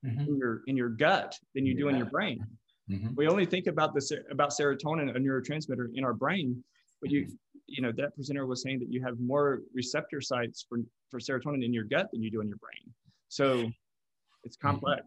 mm-hmm. 0.04 0.20
in 0.20 0.37
your 0.37 0.62
in 0.66 0.76
your 0.76 0.90
gut 0.90 1.38
than 1.54 1.66
you 1.66 1.72
yeah. 1.75 1.80
do 1.80 1.88
in 1.88 1.96
your 1.96 2.06
brain. 2.06 2.44
Mm-hmm. 2.92 3.14
We 3.16 3.26
only 3.26 3.46
think 3.46 3.66
about 3.66 3.94
this 3.94 4.12
about 4.30 4.50
serotonin, 4.50 5.16
a 5.16 5.18
neurotransmitter 5.18 5.88
in 5.94 6.04
our 6.04 6.12
brain, 6.12 6.62
but 7.00 7.11
you 7.11 7.22
mm-hmm. 7.22 7.34
you 7.66 7.82
know 7.82 7.92
that 7.96 8.14
presenter 8.14 8.46
was 8.46 8.62
saying 8.62 8.80
that 8.80 8.90
you 8.90 9.02
have 9.02 9.18
more 9.18 9.62
receptor 9.75 10.20
sites 10.20 10.66
for 10.68 10.78
for 11.11 11.18
serotonin 11.18 11.64
in 11.64 11.72
your 11.72 11.84
gut 11.84 12.08
than 12.12 12.22
you 12.22 12.30
do 12.30 12.40
in 12.40 12.49
your 12.49 12.58
brain. 12.58 12.92
So 13.28 13.70
it's 14.44 14.57
mm-hmm. 14.57 14.68
complex. 14.68 15.05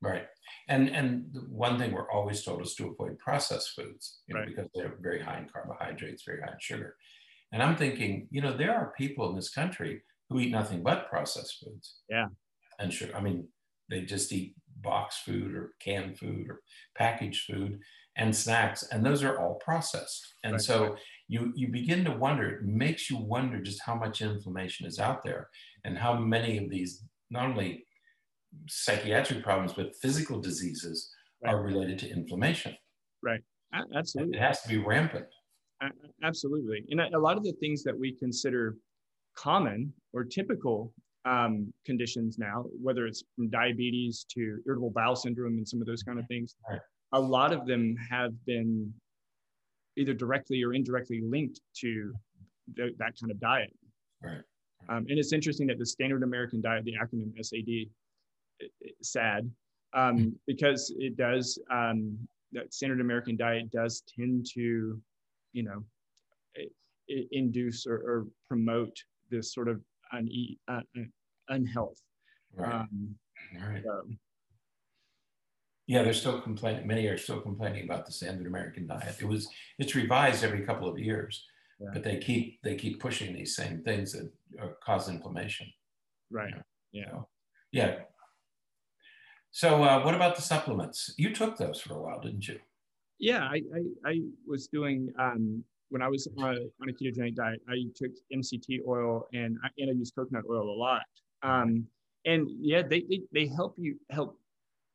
Right. 0.00 0.26
And 0.68 0.88
and 0.90 1.26
one 1.48 1.78
thing 1.78 1.92
we're 1.92 2.10
always 2.10 2.42
told 2.42 2.62
is 2.62 2.74
to 2.76 2.88
avoid 2.88 3.18
processed 3.18 3.72
foods, 3.74 4.20
you 4.26 4.34
know, 4.34 4.40
right. 4.40 4.48
because 4.48 4.70
they're 4.74 4.96
very 5.00 5.20
high 5.20 5.38
in 5.38 5.48
carbohydrates, 5.48 6.22
very 6.24 6.40
high 6.40 6.52
in 6.52 6.58
sugar. 6.60 6.96
And 7.52 7.62
I'm 7.62 7.76
thinking, 7.76 8.28
you 8.30 8.40
know, 8.40 8.56
there 8.56 8.74
are 8.74 8.92
people 8.96 9.28
in 9.30 9.36
this 9.36 9.50
country 9.50 10.02
who 10.28 10.38
eat 10.38 10.50
nothing 10.50 10.82
but 10.82 11.08
processed 11.08 11.64
foods. 11.64 11.96
Yeah. 12.08 12.26
And 12.78 12.92
sugar. 12.92 13.16
I 13.16 13.20
mean, 13.20 13.48
they 13.90 14.02
just 14.02 14.32
eat 14.32 14.54
box 14.82 15.18
food 15.24 15.54
or 15.54 15.72
canned 15.80 16.18
food 16.18 16.46
or 16.48 16.60
packaged 16.96 17.44
food 17.44 17.78
and 18.16 18.34
snacks 18.34 18.84
and 18.90 19.04
those 19.04 19.22
are 19.22 19.38
all 19.38 19.54
processed. 19.64 20.34
And 20.44 20.52
right. 20.52 20.60
so 20.60 20.96
you 21.28 21.52
you 21.54 21.68
begin 21.68 22.04
to 22.04 22.12
wonder 22.12 22.48
it 22.48 22.62
makes 22.62 23.10
you 23.10 23.16
wonder 23.16 23.60
just 23.60 23.82
how 23.84 23.94
much 23.94 24.22
inflammation 24.22 24.86
is 24.86 24.98
out 24.98 25.22
there 25.22 25.48
and 25.84 25.96
how 25.96 26.18
many 26.18 26.58
of 26.58 26.70
these 26.70 27.04
not 27.30 27.46
only 27.46 27.84
psychiatric 28.68 29.42
problems 29.42 29.72
but 29.74 29.94
physical 29.96 30.40
diseases 30.40 31.10
right. 31.44 31.54
are 31.54 31.62
related 31.62 31.98
to 32.00 32.10
inflammation. 32.10 32.76
Right. 33.22 33.40
Absolutely. 33.94 34.36
It 34.36 34.40
has 34.40 34.62
to 34.62 34.68
be 34.68 34.78
rampant. 34.78 35.26
Absolutely. 36.24 36.84
And 36.90 37.00
a 37.00 37.18
lot 37.18 37.36
of 37.36 37.44
the 37.44 37.52
things 37.60 37.84
that 37.84 37.96
we 37.96 38.16
consider 38.18 38.76
common 39.36 39.92
or 40.12 40.24
typical 40.24 40.92
um, 41.24 41.72
conditions 41.84 42.38
now, 42.38 42.64
whether 42.80 43.06
it's 43.06 43.22
from 43.36 43.48
diabetes 43.48 44.24
to 44.30 44.58
irritable 44.66 44.90
bowel 44.90 45.16
syndrome 45.16 45.54
and 45.54 45.68
some 45.68 45.80
of 45.80 45.86
those 45.86 46.02
kind 46.02 46.18
of 46.18 46.26
things. 46.26 46.56
A 47.12 47.20
lot 47.20 47.52
of 47.52 47.66
them 47.66 47.96
have 48.10 48.32
been 48.44 48.92
either 49.96 50.14
directly 50.14 50.62
or 50.62 50.74
indirectly 50.74 51.20
linked 51.22 51.60
to 51.80 52.12
the, 52.74 52.94
that 52.98 53.14
kind 53.20 53.30
of 53.30 53.40
diet. 53.40 53.74
Right. 54.22 54.42
Um, 54.88 55.06
and 55.08 55.18
it's 55.18 55.32
interesting 55.32 55.66
that 55.66 55.78
the 55.78 55.86
standard 55.86 56.22
American 56.22 56.60
diet, 56.60 56.84
the 56.84 56.94
acronym 56.94 57.32
SAD, 57.40 57.90
SAD, 59.02 59.50
um, 59.94 60.16
hmm. 60.16 60.28
because 60.46 60.92
it 60.98 61.16
does, 61.16 61.58
um, 61.70 62.16
that 62.52 62.72
standard 62.72 63.00
American 63.00 63.36
diet 63.36 63.70
does 63.70 64.02
tend 64.16 64.46
to, 64.54 65.00
you 65.52 65.62
know, 65.62 65.84
induce 67.32 67.86
or, 67.86 67.96
or 67.96 68.26
promote 68.48 68.96
this 69.30 69.52
sort 69.52 69.68
of 69.68 69.80
une- 70.12 70.56
uh, 70.68 70.80
unhealth. 71.48 72.00
Right. 72.54 72.74
Um, 72.74 73.14
right. 73.54 73.82
So. 73.84 74.02
Yeah, 75.86 76.02
they're 76.02 76.12
still 76.12 76.40
complaining. 76.40 76.86
Many 76.86 77.06
are 77.06 77.16
still 77.16 77.40
complaining 77.40 77.84
about 77.84 78.04
the 78.04 78.12
standard 78.12 78.46
American 78.46 78.86
diet. 78.86 79.16
It 79.20 79.26
was 79.26 79.48
it's 79.78 79.94
revised 79.94 80.44
every 80.44 80.62
couple 80.62 80.88
of 80.88 80.98
years, 80.98 81.44
yeah. 81.80 81.88
but 81.94 82.04
they 82.04 82.18
keep 82.18 82.60
they 82.62 82.76
keep 82.76 83.00
pushing 83.00 83.34
these 83.34 83.56
same 83.56 83.82
things 83.82 84.12
that 84.12 84.30
cause 84.84 85.08
inflammation. 85.08 85.66
Right. 86.30 86.50
You 86.50 86.56
know? 86.56 86.62
Yeah. 86.92 87.10
So, 87.10 87.28
yeah. 87.72 87.94
So, 89.50 89.82
uh, 89.82 90.04
what 90.04 90.14
about 90.14 90.36
the 90.36 90.42
supplements? 90.42 91.14
You 91.16 91.34
took 91.34 91.56
those 91.56 91.80
for 91.80 91.94
a 91.94 92.02
while, 92.02 92.20
didn't 92.20 92.46
you? 92.46 92.58
Yeah, 93.18 93.44
I 93.44 93.62
I, 93.74 94.10
I 94.10 94.20
was 94.46 94.68
doing 94.68 95.10
um, 95.18 95.64
when 95.90 96.02
I 96.02 96.08
was 96.08 96.28
on 96.38 96.56
a, 96.56 96.60
on 96.82 96.88
a 96.88 96.92
ketogenic 96.92 97.34
diet. 97.34 97.60
I 97.68 97.84
took 97.94 98.10
MCT 98.34 98.80
oil 98.86 99.26
and 99.32 99.56
I, 99.64 99.68
and 99.78 99.90
I 99.90 99.92
used 99.94 100.14
coconut 100.14 100.44
oil 100.50 100.70
a 100.70 100.78
lot. 100.78 101.02
Um, 101.42 101.86
and 102.24 102.48
yeah, 102.60 102.82
they, 102.82 103.04
they, 103.08 103.20
they 103.32 103.46
help 103.46 103.74
you 103.78 103.96
help 104.10 104.38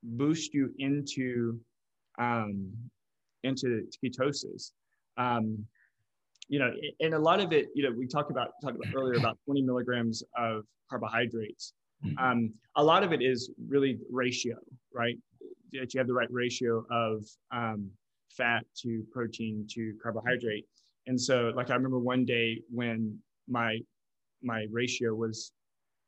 boost 0.03 0.53
you 0.53 0.73
into 0.79 1.59
um, 2.19 2.71
into 3.43 3.87
ketosis. 4.03 4.71
Um, 5.17 5.65
you 6.49 6.59
know, 6.59 6.71
and 6.99 7.13
a 7.13 7.19
lot 7.19 7.39
of 7.39 7.53
it, 7.53 7.69
you 7.73 7.83
know, 7.83 7.95
we 7.97 8.05
talked 8.05 8.29
about 8.29 8.49
talked 8.61 8.75
about 8.75 8.93
earlier 8.95 9.17
about 9.17 9.37
20 9.45 9.61
milligrams 9.61 10.23
of 10.37 10.65
carbohydrates. 10.89 11.73
Mm-hmm. 12.05 12.23
Um, 12.23 12.53
a 12.75 12.83
lot 12.83 13.03
of 13.03 13.13
it 13.13 13.21
is 13.21 13.51
really 13.67 13.97
ratio, 14.11 14.55
right? 14.93 15.17
That 15.71 15.93
you 15.93 15.99
have 15.99 16.07
the 16.07 16.13
right 16.13 16.31
ratio 16.31 16.85
of 16.91 17.25
um, 17.51 17.89
fat 18.29 18.65
to 18.81 19.05
protein 19.11 19.65
to 19.71 19.93
carbohydrate. 20.01 20.67
And 21.07 21.19
so, 21.19 21.51
like 21.55 21.69
I 21.69 21.75
remember 21.75 21.99
one 21.99 22.25
day 22.25 22.61
when 22.69 23.17
my 23.47 23.79
my 24.41 24.67
ratio 24.71 25.13
was 25.13 25.51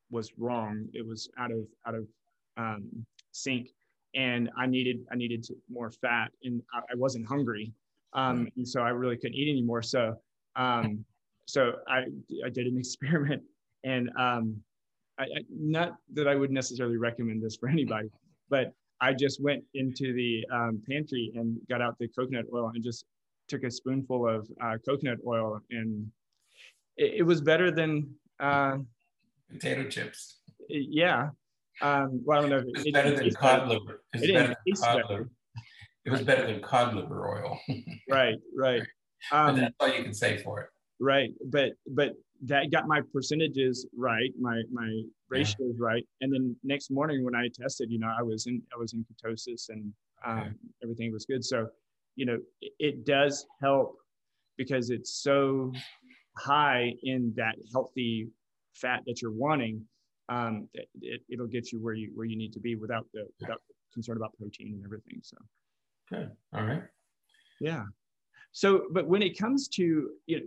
was 0.10 0.32
wrong. 0.38 0.88
It 0.94 1.06
was 1.06 1.30
out 1.38 1.52
of 1.52 1.68
out 1.86 1.96
of 1.96 2.08
um, 2.58 3.06
sync, 3.32 3.70
and 4.14 4.50
I 4.58 4.66
needed 4.66 5.06
I 5.12 5.16
needed 5.16 5.44
to, 5.44 5.56
more 5.70 5.92
fat, 5.92 6.32
and 6.44 6.62
I, 6.74 6.80
I 6.92 6.96
wasn't 6.96 7.28
hungry, 7.28 7.74
um, 8.14 8.48
and 8.56 8.68
so 8.68 8.82
I 8.82 8.90
really 8.90 9.18
couldn't 9.18 9.36
eat 9.36 9.50
anymore. 9.50 9.82
So 9.82 10.16
um, 10.56 11.04
so 11.46 11.74
I 11.88 12.06
I 12.46 12.50
did 12.50 12.68
an 12.68 12.78
experiment, 12.84 13.44
and 13.84 14.10
um, 14.18 14.56
I, 15.18 15.24
I, 15.24 15.42
not 15.50 15.98
that 16.14 16.28
I 16.28 16.36
would 16.36 16.52
necessarily 16.52 16.98
recommend 16.98 17.42
this 17.42 17.56
for 17.56 17.70
anybody, 17.70 18.10
but 18.50 18.74
I 19.02 19.14
just 19.14 19.42
went 19.42 19.64
into 19.74 20.14
the 20.14 20.46
um, 20.54 20.82
pantry 20.88 21.32
and 21.36 21.58
got 21.70 21.82
out 21.82 21.98
the 22.00 22.08
coconut 22.08 22.46
oil 22.54 22.72
and 22.74 22.84
just 22.84 23.06
took 23.48 23.64
a 23.64 23.72
spoonful 23.72 24.28
of 24.28 24.50
uh, 24.62 24.78
coconut 24.88 25.20
oil, 25.26 25.60
and 25.72 26.10
it, 26.98 27.16
it 27.20 27.24
was 27.24 27.42
better 27.42 27.72
than 27.72 28.10
uh, 28.40 28.78
potato 29.52 29.90
chips. 29.90 30.40
Yeah. 30.70 31.30
Um, 31.82 32.22
well, 32.24 32.40
I 32.40 32.42
don't 32.42 32.50
know. 32.50 32.58
It 32.58 32.78
was 32.78 32.86
it, 32.86 32.94
better 32.94 33.16
than 33.16 33.32
cod 33.32 33.68
liver. 33.68 34.04
It 34.14 34.22
was 34.22 34.30
better 34.32 34.56
than 34.66 34.76
cod 34.76 35.04
liver. 35.10 35.30
It 36.06 36.12
was 36.12 36.22
better 36.22 36.48
than 36.48 36.62
cod 36.62 36.96
liver 36.96 37.28
oil. 37.28 37.60
right, 38.10 38.36
right. 38.56 38.82
Um, 39.32 39.58
that's 39.58 39.76
all 39.80 39.90
you 39.90 40.04
can 40.04 40.14
say 40.14 40.38
for 40.38 40.62
it. 40.62 40.70
Right, 41.00 41.32
but 41.50 41.72
but 41.88 42.14
that 42.46 42.72
got 42.72 42.88
my 42.88 43.02
percentages 43.14 43.86
right, 43.98 44.32
my 44.40 44.62
my 44.72 45.02
ratios 45.30 45.58
yeah. 45.60 45.86
right, 45.86 46.08
and 46.22 46.34
then 46.34 46.56
next 46.64 46.92
morning 46.92 47.24
when 47.24 47.36
I 47.36 47.50
tested, 47.54 47.92
you 47.92 48.00
know, 48.00 48.14
I 48.18 48.22
was 48.22 48.46
in 48.46 48.62
I 48.74 48.78
was 48.78 48.94
in 48.94 49.06
ketosis 49.06 49.70
and 49.70 49.92
um, 50.26 50.40
okay. 50.40 50.50
everything 50.84 51.12
was 51.12 51.26
good. 51.26 51.44
So, 51.44 51.68
you 52.16 52.26
know, 52.26 52.40
it, 52.62 53.06
does 53.06 53.46
help 53.62 53.98
because 54.58 54.90
it's 54.90 55.22
so 55.22 55.72
high 56.38 56.94
in 57.04 57.34
that 57.36 57.56
healthy 57.74 58.30
fat 58.74 59.02
that 59.06 59.22
you're 59.22 59.32
wanting. 59.32 59.86
Um, 60.30 60.68
it, 60.74 61.22
it'll 61.30 61.48
get 61.48 61.72
you 61.72 61.80
where 61.80 61.94
you 61.94 62.12
where 62.16 62.26
you 62.26 62.38
need 62.38 62.54
to 62.54 62.60
be 62.60 62.76
without 62.76 63.06
the 63.14 63.28
without 63.40 63.62
concern 63.94 64.18
about 64.18 64.36
protein 64.38 64.74
and 64.74 64.84
everything. 64.84 65.20
So, 65.22 65.38
good. 66.10 66.32
All 66.54 66.64
right. 66.64 66.84
Yeah. 67.60 67.84
So, 68.52 68.86
but 68.92 69.08
when 69.08 69.22
it 69.22 69.38
comes 69.38 69.68
to 69.70 70.10
you 70.26 70.40
know, 70.40 70.46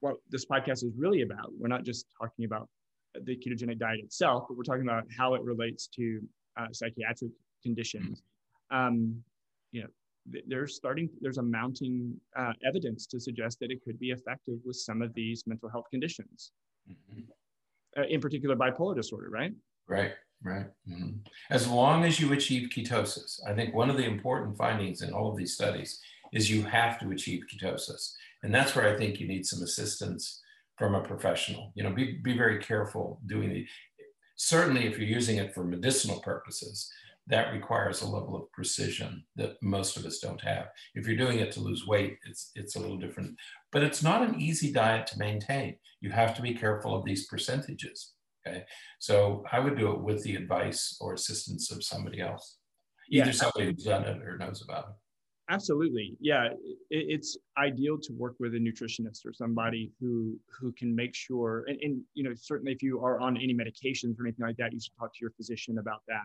what 0.00 0.16
this 0.30 0.46
podcast 0.46 0.84
is 0.84 0.92
really 0.96 1.22
about, 1.22 1.52
we're 1.58 1.68
not 1.68 1.84
just 1.84 2.06
talking 2.18 2.44
about 2.44 2.68
the 3.14 3.36
ketogenic 3.36 3.78
diet 3.78 4.00
itself, 4.00 4.44
but 4.48 4.56
we're 4.56 4.64
talking 4.64 4.82
about 4.82 5.04
how 5.16 5.34
it 5.34 5.42
relates 5.42 5.88
to 5.88 6.20
uh, 6.58 6.66
psychiatric 6.72 7.32
conditions. 7.62 8.22
Um, 8.70 9.22
you 9.72 9.82
know, 9.82 9.88
there's 10.46 10.76
starting, 10.76 11.08
there's 11.20 11.38
a 11.38 11.42
mounting 11.42 12.14
uh, 12.36 12.52
evidence 12.66 13.06
to 13.06 13.20
suggest 13.20 13.58
that 13.60 13.70
it 13.70 13.82
could 13.84 13.98
be 13.98 14.10
effective 14.10 14.58
with 14.64 14.76
some 14.76 15.02
of 15.02 15.12
these 15.14 15.44
mental 15.46 15.68
health 15.68 15.86
conditions, 15.90 16.52
mm-hmm. 16.88 17.20
uh, 17.98 18.06
in 18.06 18.20
particular 18.20 18.56
bipolar 18.56 18.94
disorder, 18.94 19.30
right? 19.30 19.52
Right, 19.88 20.12
right. 20.42 20.66
Mm-hmm. 20.88 21.18
As 21.50 21.66
long 21.68 22.04
as 22.04 22.20
you 22.20 22.32
achieve 22.32 22.68
ketosis, 22.68 23.40
I 23.46 23.54
think 23.54 23.74
one 23.74 23.90
of 23.90 23.96
the 23.96 24.04
important 24.04 24.56
findings 24.56 25.02
in 25.02 25.12
all 25.12 25.30
of 25.30 25.36
these 25.36 25.54
studies 25.54 26.00
is 26.32 26.50
you 26.50 26.62
have 26.62 26.98
to 27.00 27.10
achieve 27.10 27.44
ketosis. 27.52 28.12
And 28.42 28.54
that's 28.54 28.74
where 28.74 28.88
I 28.88 28.96
think 28.96 29.20
you 29.20 29.26
need 29.26 29.44
some 29.46 29.62
assistance 29.62 30.40
from 30.76 30.94
a 30.94 31.02
professional. 31.02 31.72
You 31.74 31.82
know, 31.82 31.90
be, 31.90 32.18
be 32.22 32.36
very 32.36 32.58
careful 32.58 33.20
doing 33.26 33.50
it. 33.50 33.66
Certainly, 34.36 34.86
if 34.86 34.98
you're 34.98 35.08
using 35.08 35.36
it 35.36 35.52
for 35.52 35.64
medicinal 35.64 36.20
purposes, 36.20 36.90
that 37.30 37.52
requires 37.52 38.02
a 38.02 38.08
level 38.08 38.36
of 38.36 38.50
precision 38.52 39.24
that 39.36 39.54
most 39.62 39.96
of 39.96 40.04
us 40.04 40.18
don't 40.18 40.40
have. 40.40 40.66
If 40.94 41.06
you're 41.06 41.16
doing 41.16 41.38
it 41.38 41.52
to 41.52 41.60
lose 41.60 41.86
weight, 41.86 42.18
it's, 42.28 42.50
it's 42.54 42.76
a 42.76 42.80
little 42.80 42.98
different. 42.98 43.36
But 43.72 43.84
it's 43.84 44.02
not 44.02 44.22
an 44.22 44.40
easy 44.40 44.72
diet 44.72 45.06
to 45.08 45.18
maintain. 45.18 45.76
You 46.00 46.10
have 46.10 46.34
to 46.36 46.42
be 46.42 46.54
careful 46.54 46.94
of 46.94 47.04
these 47.04 47.26
percentages. 47.26 48.12
Okay. 48.46 48.64
So 48.98 49.44
I 49.52 49.60
would 49.60 49.78
do 49.78 49.92
it 49.92 50.00
with 50.00 50.22
the 50.24 50.34
advice 50.34 50.96
or 51.00 51.14
assistance 51.14 51.70
of 51.70 51.84
somebody 51.84 52.20
else, 52.20 52.58
either 53.10 53.26
yeah. 53.26 53.32
somebody 53.32 53.66
who's 53.66 53.84
done 53.84 54.04
it 54.04 54.22
or 54.22 54.36
knows 54.36 54.62
about 54.62 54.88
it. 54.88 54.94
Absolutely. 55.50 56.16
Yeah. 56.20 56.48
It, 56.90 57.06
it's 57.10 57.36
ideal 57.58 57.98
to 57.98 58.12
work 58.14 58.36
with 58.40 58.54
a 58.54 58.58
nutritionist 58.58 59.26
or 59.26 59.32
somebody 59.32 59.92
who 60.00 60.38
who 60.48 60.72
can 60.72 60.94
make 60.94 61.14
sure 61.14 61.64
and, 61.68 61.78
and 61.82 62.02
you 62.14 62.24
know, 62.24 62.32
certainly 62.34 62.72
if 62.72 62.82
you 62.82 63.04
are 63.04 63.20
on 63.20 63.36
any 63.36 63.54
medications 63.54 64.18
or 64.18 64.26
anything 64.26 64.46
like 64.46 64.56
that, 64.56 64.72
you 64.72 64.80
should 64.80 64.96
talk 64.98 65.12
to 65.12 65.18
your 65.20 65.32
physician 65.32 65.78
about 65.78 66.02
that 66.08 66.24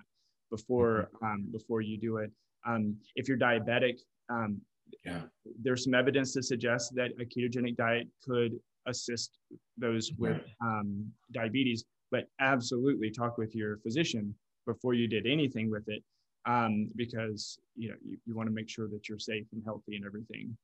before 0.51 1.10
mm-hmm. 1.15 1.25
um, 1.25 1.45
before 1.51 1.81
you 1.81 1.97
do 1.97 2.17
it. 2.17 2.31
Um, 2.67 2.95
if 3.15 3.27
you're 3.27 3.38
diabetic, 3.38 3.99
um, 4.29 4.60
yeah. 5.05 5.21
there's 5.62 5.84
some 5.84 5.93
evidence 5.93 6.34
to 6.34 6.43
suggest 6.43 6.95
that 6.95 7.12
a 7.19 7.25
ketogenic 7.25 7.75
diet 7.75 8.08
could 8.27 8.60
assist 8.88 9.38
those 9.77 10.12
with 10.17 10.41
um, 10.62 11.05
diabetes, 11.31 11.86
but 12.12 12.27
absolutely 12.39 13.12
talk 13.12 13.38
with 13.38 13.55
your 13.55 13.77
physician 13.77 14.34
before 14.65 14.93
you 14.93 15.08
did 15.08 15.27
anything 15.27 15.69
with 15.69 15.88
it 15.88 16.03
um, 16.45 16.89
because 16.95 17.60
you 17.75 17.89
know 17.89 17.95
you, 18.03 18.17
you 18.25 18.36
want 18.36 18.47
to 18.47 18.53
make 18.53 18.69
sure 18.69 18.88
that 18.88 19.10
you're 19.10 19.19
safe 19.19 19.45
and 19.53 19.63
healthy 19.63 19.95
and 19.95 20.05
everything. 20.05 20.55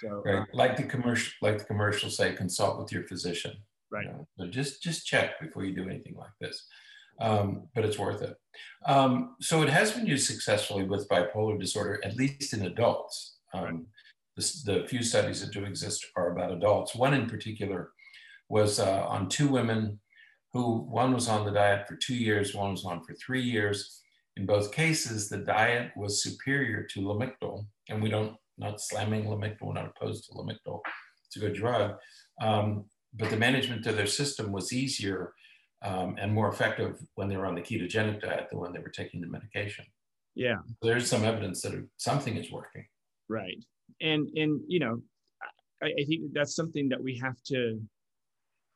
So, 0.00 0.22
right. 0.24 0.38
Uh, 0.40 0.44
like 0.52 0.76
the 0.76 0.82
commercial, 0.82 1.32
like 1.42 1.58
the 1.58 1.64
commercial 1.64 2.10
say, 2.10 2.32
consult 2.32 2.78
with 2.78 2.92
your 2.92 3.04
physician. 3.04 3.52
Right. 3.90 4.06
You 4.06 4.12
know? 4.12 4.28
So 4.38 4.46
just 4.46 4.82
just 4.82 5.06
check 5.06 5.40
before 5.40 5.64
you 5.64 5.74
do 5.74 5.88
anything 5.88 6.16
like 6.16 6.30
this. 6.40 6.66
Um, 7.20 7.68
but 7.74 7.84
it's 7.84 7.98
worth 7.98 8.22
it. 8.22 8.34
Um, 8.86 9.36
so 9.40 9.62
it 9.62 9.68
has 9.68 9.92
been 9.92 10.06
used 10.06 10.26
successfully 10.26 10.84
with 10.84 11.08
bipolar 11.08 11.58
disorder, 11.60 12.00
at 12.02 12.16
least 12.16 12.54
in 12.54 12.62
adults. 12.62 13.36
Um, 13.52 13.86
the, 14.36 14.52
the, 14.64 14.88
few 14.88 15.02
studies 15.02 15.40
that 15.40 15.52
do 15.52 15.64
exist 15.64 16.06
are 16.16 16.32
about 16.32 16.52
adults. 16.52 16.94
One 16.94 17.12
in 17.12 17.28
particular 17.28 17.90
was 18.48 18.80
uh, 18.80 19.04
on 19.06 19.28
two 19.28 19.48
women 19.48 20.00
who 20.52 20.78
one 20.78 21.12
was 21.12 21.28
on 21.28 21.44
the 21.44 21.52
diet 21.52 21.86
for 21.86 21.96
two 21.96 22.14
years, 22.14 22.54
one 22.54 22.72
was 22.72 22.84
on 22.84 23.02
for 23.04 23.14
three 23.14 23.42
years. 23.42 24.02
In 24.36 24.46
both 24.46 24.72
cases, 24.72 25.28
the 25.28 25.38
diet 25.38 25.92
was 25.96 26.22
superior 26.22 26.84
to 26.84 27.00
Lamictal, 27.00 27.66
and 27.88 28.02
we 28.02 28.08
don't, 28.08 28.36
not 28.58 28.80
slamming 28.80 29.24
Lamictal, 29.24 29.62
we're 29.62 29.74
not 29.74 29.92
opposed 29.94 30.24
to 30.24 30.32
Lamictal, 30.32 30.80
it's 31.26 31.36
a 31.36 31.40
good 31.40 31.54
drug. 31.54 31.94
Um, 32.40 32.86
but 33.14 33.30
the 33.30 33.36
management 33.36 33.86
of 33.86 33.96
their 33.96 34.06
system 34.06 34.52
was 34.52 34.72
easier 34.72 35.32
um, 35.82 36.16
and 36.20 36.32
more 36.32 36.48
effective 36.48 36.98
when 37.14 37.28
they 37.28 37.36
were 37.36 37.46
on 37.46 37.54
the 37.54 37.60
ketogenic 37.60 38.20
diet 38.20 38.48
than 38.50 38.60
when 38.60 38.72
they 38.72 38.80
were 38.80 38.90
taking 38.90 39.20
the 39.20 39.26
medication. 39.26 39.84
Yeah. 40.34 40.56
There's 40.82 41.08
some 41.08 41.24
evidence 41.24 41.62
that 41.62 41.86
something 41.96 42.36
is 42.36 42.50
working. 42.50 42.86
Right. 43.28 43.64
And, 44.00 44.28
and 44.36 44.60
you 44.68 44.80
know, 44.80 45.02
I, 45.82 45.86
I 45.86 46.04
think 46.06 46.32
that's 46.32 46.54
something 46.54 46.88
that 46.90 47.02
we 47.02 47.18
have 47.18 47.36
to 47.48 47.80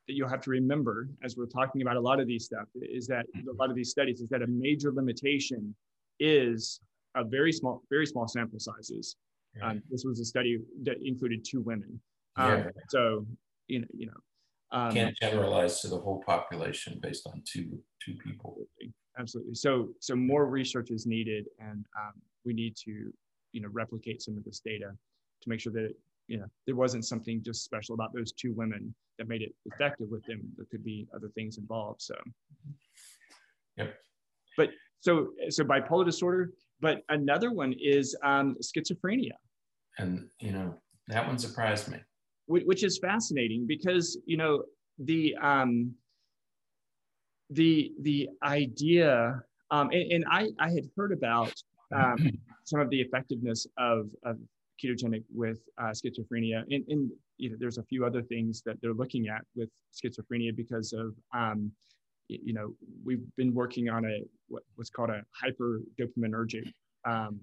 that 0.07 0.13
you'll 0.13 0.29
have 0.29 0.41
to 0.41 0.51
remember 0.51 1.09
as 1.23 1.35
we're 1.35 1.47
talking 1.47 1.81
about 1.81 1.95
a 1.95 1.99
lot 1.99 2.19
of 2.19 2.27
these 2.27 2.45
stuff 2.45 2.67
is 2.75 3.07
that 3.07 3.25
a 3.35 3.53
lot 3.55 3.71
of 3.71 3.75
these 3.75 3.89
studies 3.89 4.21
is 4.21 4.29
that 4.29 4.43
a 4.43 4.47
major 4.47 4.91
limitation 4.91 5.75
is 6.19 6.79
a 7.15 7.23
very 7.23 7.51
small, 7.51 7.81
very 7.89 8.05
small 8.05 8.27
sample 8.27 8.59
sizes. 8.59 9.15
Um, 9.63 9.81
this 9.89 10.03
was 10.05 10.19
a 10.19 10.25
study 10.25 10.59
that 10.83 10.97
included 11.03 11.45
two 11.45 11.61
women. 11.61 11.99
Um, 12.35 12.51
yeah. 12.51 12.67
So, 12.89 13.25
you 13.67 13.79
know, 13.79 13.87
you 13.93 14.07
know, 14.07 14.13
um, 14.75 14.91
can't 14.91 15.17
generalize 15.17 15.79
to 15.81 15.87
the 15.87 15.97
whole 15.97 16.21
population 16.25 16.99
based 17.01 17.25
on 17.27 17.41
two 17.45 17.79
two 18.03 18.13
people. 18.23 18.57
Absolutely. 18.59 18.93
absolutely. 19.17 19.55
So, 19.55 19.89
so 19.99 20.15
more 20.15 20.45
research 20.47 20.91
is 20.91 21.05
needed, 21.05 21.45
and 21.59 21.85
um, 21.97 22.13
we 22.43 22.53
need 22.53 22.75
to, 22.83 23.11
you 23.53 23.61
know, 23.61 23.69
replicate 23.71 24.21
some 24.21 24.37
of 24.37 24.43
this 24.43 24.59
data 24.59 24.91
to 25.41 25.49
make 25.49 25.61
sure 25.61 25.71
that 25.73 25.93
you 26.27 26.37
know 26.37 26.45
there 26.65 26.75
wasn't 26.75 27.05
something 27.05 27.41
just 27.43 27.63
special 27.63 27.93
about 27.95 28.13
those 28.13 28.31
two 28.31 28.51
women 28.53 28.93
that 29.17 29.27
made 29.27 29.41
it 29.41 29.53
effective 29.65 30.09
with 30.09 30.25
them 30.25 30.41
there 30.57 30.65
could 30.71 30.83
be 30.83 31.07
other 31.15 31.29
things 31.35 31.57
involved 31.57 32.01
so 32.01 32.15
yep 33.77 33.95
but 34.57 34.69
so 35.01 35.29
so 35.49 35.63
bipolar 35.63 36.03
disorder 36.03 36.51
but 36.81 37.03
another 37.09 37.51
one 37.51 37.73
is 37.79 38.15
um, 38.23 38.55
schizophrenia 38.59 39.33
and 39.99 40.27
you 40.39 40.51
know 40.51 40.73
that 41.07 41.27
one 41.27 41.37
surprised 41.37 41.91
me 41.91 41.99
which 42.47 42.83
is 42.83 42.97
fascinating 42.99 43.65
because 43.67 44.17
you 44.25 44.37
know 44.37 44.63
the 44.99 45.35
um 45.41 45.91
the 47.49 47.91
the 48.01 48.29
idea 48.43 49.41
um 49.71 49.89
and, 49.91 50.11
and 50.11 50.25
i 50.29 50.49
i 50.59 50.69
had 50.69 50.89
heard 50.95 51.11
about 51.11 51.53
um, 51.93 52.17
some 52.63 52.79
of 52.79 52.89
the 52.89 52.99
effectiveness 52.99 53.67
of, 53.77 54.09
of 54.23 54.37
ketogenic 54.83 55.23
with 55.33 55.59
uh, 55.77 55.91
schizophrenia. 55.91 56.63
And, 56.69 56.83
and, 56.87 57.11
you 57.37 57.49
know, 57.49 57.57
there's 57.59 57.77
a 57.77 57.83
few 57.83 58.05
other 58.05 58.21
things 58.21 58.61
that 58.65 58.77
they're 58.81 58.93
looking 58.93 59.27
at 59.27 59.41
with 59.55 59.69
schizophrenia 59.93 60.55
because 60.55 60.93
of, 60.93 61.13
um, 61.33 61.71
you 62.27 62.53
know, 62.53 62.73
we've 63.03 63.23
been 63.37 63.53
working 63.53 63.89
on 63.89 64.05
a 64.05 64.23
what, 64.47 64.63
what's 64.75 64.89
called 64.89 65.11
a 65.11 65.21
hyperdopaminergic 65.43 66.73
um, 67.05 67.39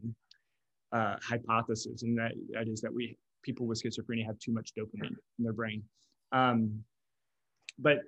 uh, 0.92 1.16
hypothesis, 1.22 2.02
and 2.02 2.18
that, 2.18 2.32
that 2.52 2.66
is 2.66 2.80
that 2.80 2.92
we 2.92 3.16
people 3.42 3.66
with 3.66 3.82
schizophrenia 3.82 4.24
have 4.26 4.38
too 4.38 4.52
much 4.52 4.72
dopamine 4.78 5.16
in 5.38 5.44
their 5.44 5.52
brain. 5.52 5.82
Um, 6.32 6.82
but 7.78 7.98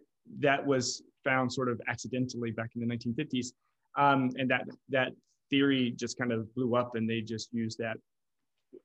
that 0.40 0.64
was 0.64 1.02
found 1.24 1.52
sort 1.52 1.68
of 1.68 1.80
accidentally 1.88 2.50
back 2.50 2.70
in 2.74 2.86
the 2.86 2.96
1950s, 2.96 3.48
um, 3.96 4.30
and 4.36 4.50
that 4.50 4.66
that 4.88 5.12
theory 5.50 5.92
just 5.96 6.18
kind 6.18 6.32
of 6.32 6.52
blew 6.54 6.74
up, 6.76 6.92
and 6.94 7.08
they 7.08 7.20
just 7.20 7.52
used 7.52 7.78
that 7.78 7.96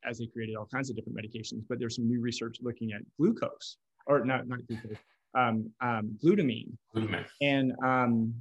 as 0.05 0.19
they 0.19 0.27
created 0.27 0.55
all 0.55 0.67
kinds 0.71 0.89
of 0.89 0.95
different 0.95 1.17
medications. 1.17 1.63
But 1.67 1.79
there's 1.79 1.95
some 1.95 2.07
new 2.07 2.21
research 2.21 2.57
looking 2.61 2.91
at 2.93 3.01
glucose, 3.17 3.77
or 4.07 4.23
not 4.25 4.47
not 4.47 4.59
glucose, 4.67 4.97
um, 5.35 5.71
um, 5.81 6.17
glutamine. 6.23 6.71
Glutamine. 6.95 7.25
And 7.41 7.73
um, 7.83 8.33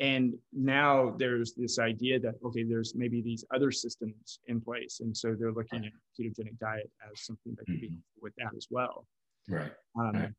and 0.00 0.34
now 0.52 1.14
there's 1.18 1.54
this 1.54 1.78
idea 1.78 2.20
that 2.20 2.34
okay, 2.44 2.62
there's 2.62 2.94
maybe 2.94 3.20
these 3.20 3.44
other 3.54 3.70
systems 3.70 4.40
in 4.46 4.60
place, 4.60 5.00
and 5.00 5.16
so 5.16 5.34
they're 5.38 5.52
looking 5.52 5.84
at 5.84 5.92
ketogenic 6.18 6.58
diet 6.60 6.90
as 7.10 7.24
something 7.24 7.54
that 7.56 7.66
could 7.66 7.76
mm-hmm. 7.76 7.94
be 7.94 7.98
with 8.20 8.34
that 8.36 8.56
as 8.56 8.66
well. 8.70 9.06
Right. 9.48 9.72
Um, 9.98 10.12
right. 10.12 10.32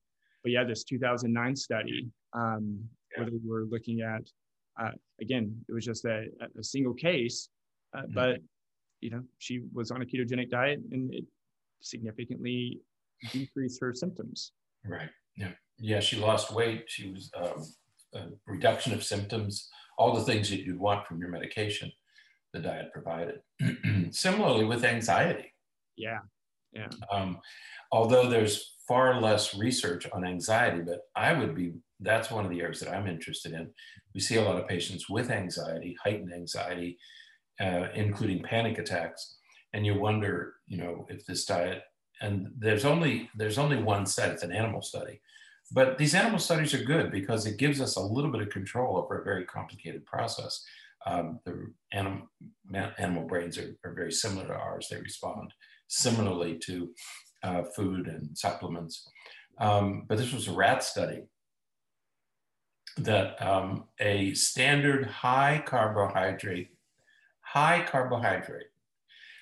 But 0.44 0.52
yeah, 0.54 0.64
this 0.64 0.84
2009 0.86 1.56
study 1.56 2.10
um, 2.34 2.80
yeah. 3.12 3.24
where 3.24 3.32
they 3.32 3.38
were 3.44 3.66
looking 3.70 4.02
at 4.02 4.22
uh, 4.80 4.92
again, 5.22 5.54
it 5.68 5.74
was 5.74 5.86
just 5.86 6.06
a, 6.06 6.26
a 6.58 6.64
single 6.64 6.94
case, 6.94 7.50
uh, 7.96 8.02
mm-hmm. 8.02 8.14
but 8.14 8.40
you 9.02 9.10
know, 9.10 9.22
she 9.38 9.62
was 9.74 9.92
on 9.92 10.02
a 10.02 10.06
ketogenic 10.06 10.50
diet 10.50 10.80
and 10.92 11.14
it 11.14 11.26
significantly 11.82 12.80
decreased 13.32 13.80
her 13.82 13.94
symptoms. 13.94 14.52
Right. 14.86 15.10
Yeah. 15.38 15.52
Yeah. 15.78 16.00
She 16.00 16.18
lost 16.18 16.52
weight. 16.52 16.84
She 16.88 17.12
was 17.12 17.32
um, 17.38 17.66
a 18.14 18.28
reduction 18.48 18.94
of 18.94 19.04
symptoms, 19.04 19.70
all 19.98 20.14
the 20.14 20.24
things 20.24 20.50
that 20.50 20.62
you'd 20.62 20.80
want 20.80 21.06
from 21.06 21.20
your 21.20 21.30
medication, 21.30 21.92
the 22.54 22.60
diet 22.60 22.92
provided. 22.94 23.40
Similarly 24.12 24.66
with 24.66 24.84
anxiety. 24.84 25.54
Yeah. 25.98 26.20
Yeah. 26.74 26.88
Um, 27.12 27.40
although 27.92 28.30
there's 28.30 28.76
far 28.88 29.20
less 29.22 29.56
research 29.56 30.08
on 30.12 30.26
anxiety, 30.26 30.82
but 30.82 31.02
I 31.16 31.34
would 31.34 31.56
be, 31.56 31.74
that's 32.00 32.32
one 32.32 32.46
of 32.46 32.52
the 32.52 32.62
areas 32.62 32.80
that 32.80 32.94
I'm 32.94 33.08
interested 33.08 33.54
in. 33.54 33.70
We 34.14 34.22
see 34.22 34.38
a 34.38 34.42
lot 34.42 34.60
of 34.60 34.68
patients 34.68 35.10
with 35.10 35.30
anxiety, 35.30 35.96
heightened 36.04 36.34
anxiety, 36.34 36.98
uh, 37.60 37.88
including 37.94 38.42
panic 38.42 38.78
attacks. 38.78 39.38
And 39.74 39.86
you 39.86 40.00
wonder, 40.00 40.56
you 40.68 40.78
know, 40.78 41.06
if 41.10 41.26
this 41.26 41.46
diet, 41.46 41.84
and 42.22 42.48
there's 42.58 42.86
only, 42.86 43.30
there's 43.36 43.58
only 43.58 43.78
one 43.78 44.06
set, 44.06 44.32
it's 44.32 44.44
an 44.44 44.52
animal 44.52 44.82
study. 44.82 45.22
But 45.72 45.98
these 45.98 46.16
animal 46.16 46.40
studies 46.40 46.74
are 46.74 46.84
good 46.84 47.12
because 47.12 47.46
it 47.46 47.58
gives 47.58 47.80
us 47.80 47.96
a 47.96 48.02
little 48.02 48.32
bit 48.32 48.42
of 48.42 48.50
control 48.50 48.98
over 48.98 49.20
a 49.20 49.24
very 49.24 49.46
complicated 49.46 50.06
process. 50.06 50.64
Um, 51.06 51.40
the 51.46 51.72
anim, 51.92 52.28
animal 52.74 53.24
brains 53.26 53.58
are, 53.58 53.76
are, 53.86 53.94
very 53.94 54.12
similar 54.12 54.48
to 54.48 54.54
ours. 54.54 54.88
They 54.90 54.98
respond 54.98 55.54
similarly 55.88 56.58
to 56.66 56.90
uh, 57.44 57.64
food 57.64 58.08
and 58.08 58.38
supplements. 58.38 59.08
Um, 59.60 60.06
but 60.08 60.18
this 60.18 60.34
was 60.34 60.48
a 60.48 60.54
rat 60.54 60.84
study 60.84 61.24
that 62.98 63.42
um, 63.42 63.86
a 64.00 64.34
standard 64.34 65.06
high 65.06 65.64
carbohydrate, 65.66 66.70
high 67.42 67.86
carbohydrate, 67.90 68.68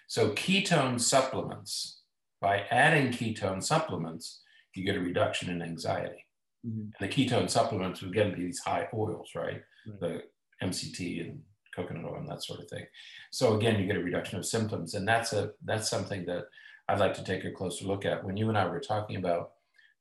so 0.07 0.29
ketone 0.31 0.99
supplements, 0.99 2.01
by 2.39 2.65
adding 2.69 3.11
ketone 3.11 3.63
supplements, 3.63 4.41
you 4.77 4.85
get 4.85 4.95
a 4.95 5.01
reduction 5.01 5.49
in 5.49 5.61
anxiety. 5.61 6.25
Mm-hmm. 6.65 6.79
And 6.79 6.93
the 6.99 7.07
ketone 7.07 7.49
supplements 7.49 8.01
would 8.01 8.11
again 8.11 8.33
be 8.35 8.45
these 8.45 8.59
high 8.59 8.87
oils, 8.93 9.29
right? 9.35 9.61
right? 9.87 9.99
The 9.99 10.23
MCT 10.65 11.21
and 11.21 11.39
coconut 11.75 12.05
oil 12.05 12.17
and 12.17 12.27
that 12.29 12.43
sort 12.43 12.59
of 12.59 12.69
thing. 12.69 12.85
So 13.31 13.55
again, 13.55 13.79
you 13.79 13.87
get 13.87 13.97
a 13.97 14.03
reduction 14.03 14.37
of 14.39 14.45
symptoms, 14.45 14.93
and 14.93 15.07
that's 15.07 15.33
a 15.33 15.51
that's 15.63 15.89
something 15.89 16.25
that 16.25 16.45
I'd 16.89 16.99
like 16.99 17.13
to 17.15 17.23
take 17.23 17.45
a 17.45 17.51
closer 17.51 17.85
look 17.85 18.05
at. 18.05 18.23
When 18.23 18.37
you 18.37 18.49
and 18.49 18.57
I 18.57 18.65
were 18.65 18.79
talking 18.79 19.17
about 19.17 19.51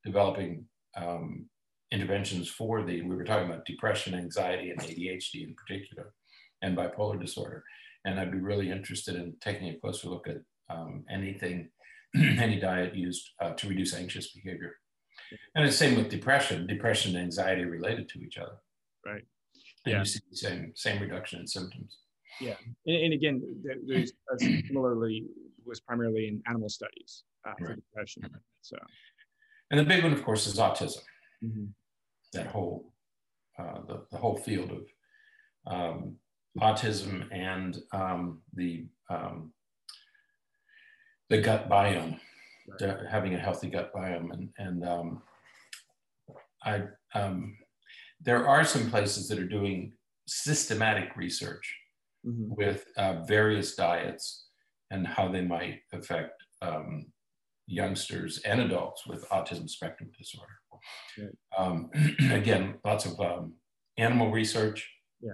developing 0.05 0.67
um, 0.97 1.47
interventions 1.93 2.49
for 2.49 2.83
the, 2.83 3.03
we 3.03 3.17
were 3.17 3.25
talking 3.25 3.47
about 3.47 3.67
depression, 3.67 4.15
anxiety, 4.15 4.71
and 4.71 4.81
ADHD 4.81 5.47
in 5.47 5.55
particular, 5.55 6.13
and 6.63 6.77
bipolar 6.77 7.21
disorder. 7.21 7.65
And 8.05 8.19
I'd 8.19 8.33
be 8.33 8.39
really 8.39 8.71
interested 8.71 9.17
in 9.17 9.35
taking 9.41 9.69
a 9.69 9.79
closer 9.79 10.09
look 10.09 10.29
at 10.29 10.39
um, 10.71 11.05
anything, 11.11 11.69
any 12.17 12.59
diet 12.59 12.95
used 12.95 13.31
uh, 13.41 13.51
to 13.51 13.69
reduce 13.69 13.95
anxious 13.95 14.33
behavior. 14.33 14.75
And 15.55 15.67
the 15.67 15.73
same 15.73 15.97
with 15.97 16.09
depression, 16.09 16.67
depression 16.67 17.17
and 17.17 17.25
anxiety 17.25 17.65
related 17.65 18.09
to 18.11 18.21
each 18.21 18.39
other. 18.39 18.57
Right. 19.05 19.25
And 19.85 19.93
yeah. 19.93 19.99
you 20.01 20.05
see 20.05 20.21
the 20.31 20.37
same, 20.37 20.73
same 20.75 21.01
reduction 21.01 21.41
in 21.41 21.47
symptoms. 21.47 21.99
Yeah. 22.41 22.55
And, 22.87 22.97
and 22.97 23.13
again, 23.13 23.43
there's 23.87 24.13
similarly 24.39 25.25
was 25.65 25.81
primarily 25.81 26.29
in 26.29 26.43
animal 26.47 26.69
studies 26.69 27.25
uh, 27.47 27.53
for 27.59 27.69
right. 27.69 27.77
depression. 27.77 28.23
So, 28.63 28.77
and 29.71 29.81
the 29.81 29.85
big 29.85 30.03
one, 30.05 30.13
of 30.13 30.25
course, 30.25 30.47
is 30.47 30.59
autism. 30.59 31.03
Mm-hmm. 31.45 31.65
That 32.33 32.47
whole 32.47 32.93
uh, 33.59 33.81
the, 33.89 34.03
the 34.11 34.19
whole 34.19 34.37
field 34.37 34.71
of 34.71 35.73
um, 35.73 36.17
autism 36.61 37.27
and 37.33 37.79
um, 37.93 38.43
the 38.55 38.87
um, 39.11 39.53
the 41.29 41.41
gut 41.41 41.69
biome, 41.69 42.19
right. 42.81 42.97
having 43.11 43.35
a 43.35 43.39
healthy 43.39 43.69
gut 43.69 43.93
biome, 43.95 44.33
and 44.33 44.49
and 44.59 44.85
um, 44.85 45.23
I 46.65 46.83
um, 47.15 47.57
there 48.21 48.47
are 48.47 48.65
some 48.65 48.91
places 48.91 49.29
that 49.29 49.39
are 49.39 49.49
doing 49.49 49.93
systematic 50.27 51.17
research 51.17 51.75
mm-hmm. 52.27 52.55
with 52.57 52.87
uh, 52.97 53.23
various 53.25 53.75
diets 53.75 54.47
and 54.91 55.07
how 55.07 55.29
they 55.29 55.43
might 55.43 55.81
affect 55.93 56.33
um, 56.63 57.07
youngsters 57.67 58.39
and 58.45 58.61
adults 58.61 59.07
with 59.07 59.29
autism 59.31 59.69
spectrum 59.69 60.11
disorder. 60.17 60.53
Right. 61.19 61.29
Um, 61.59 61.91
again, 62.31 62.77
lots 62.85 63.07
of 63.07 63.21
um, 63.21 63.55
animal 63.99 64.31
research. 64.31 64.89
Yeah. 65.21 65.33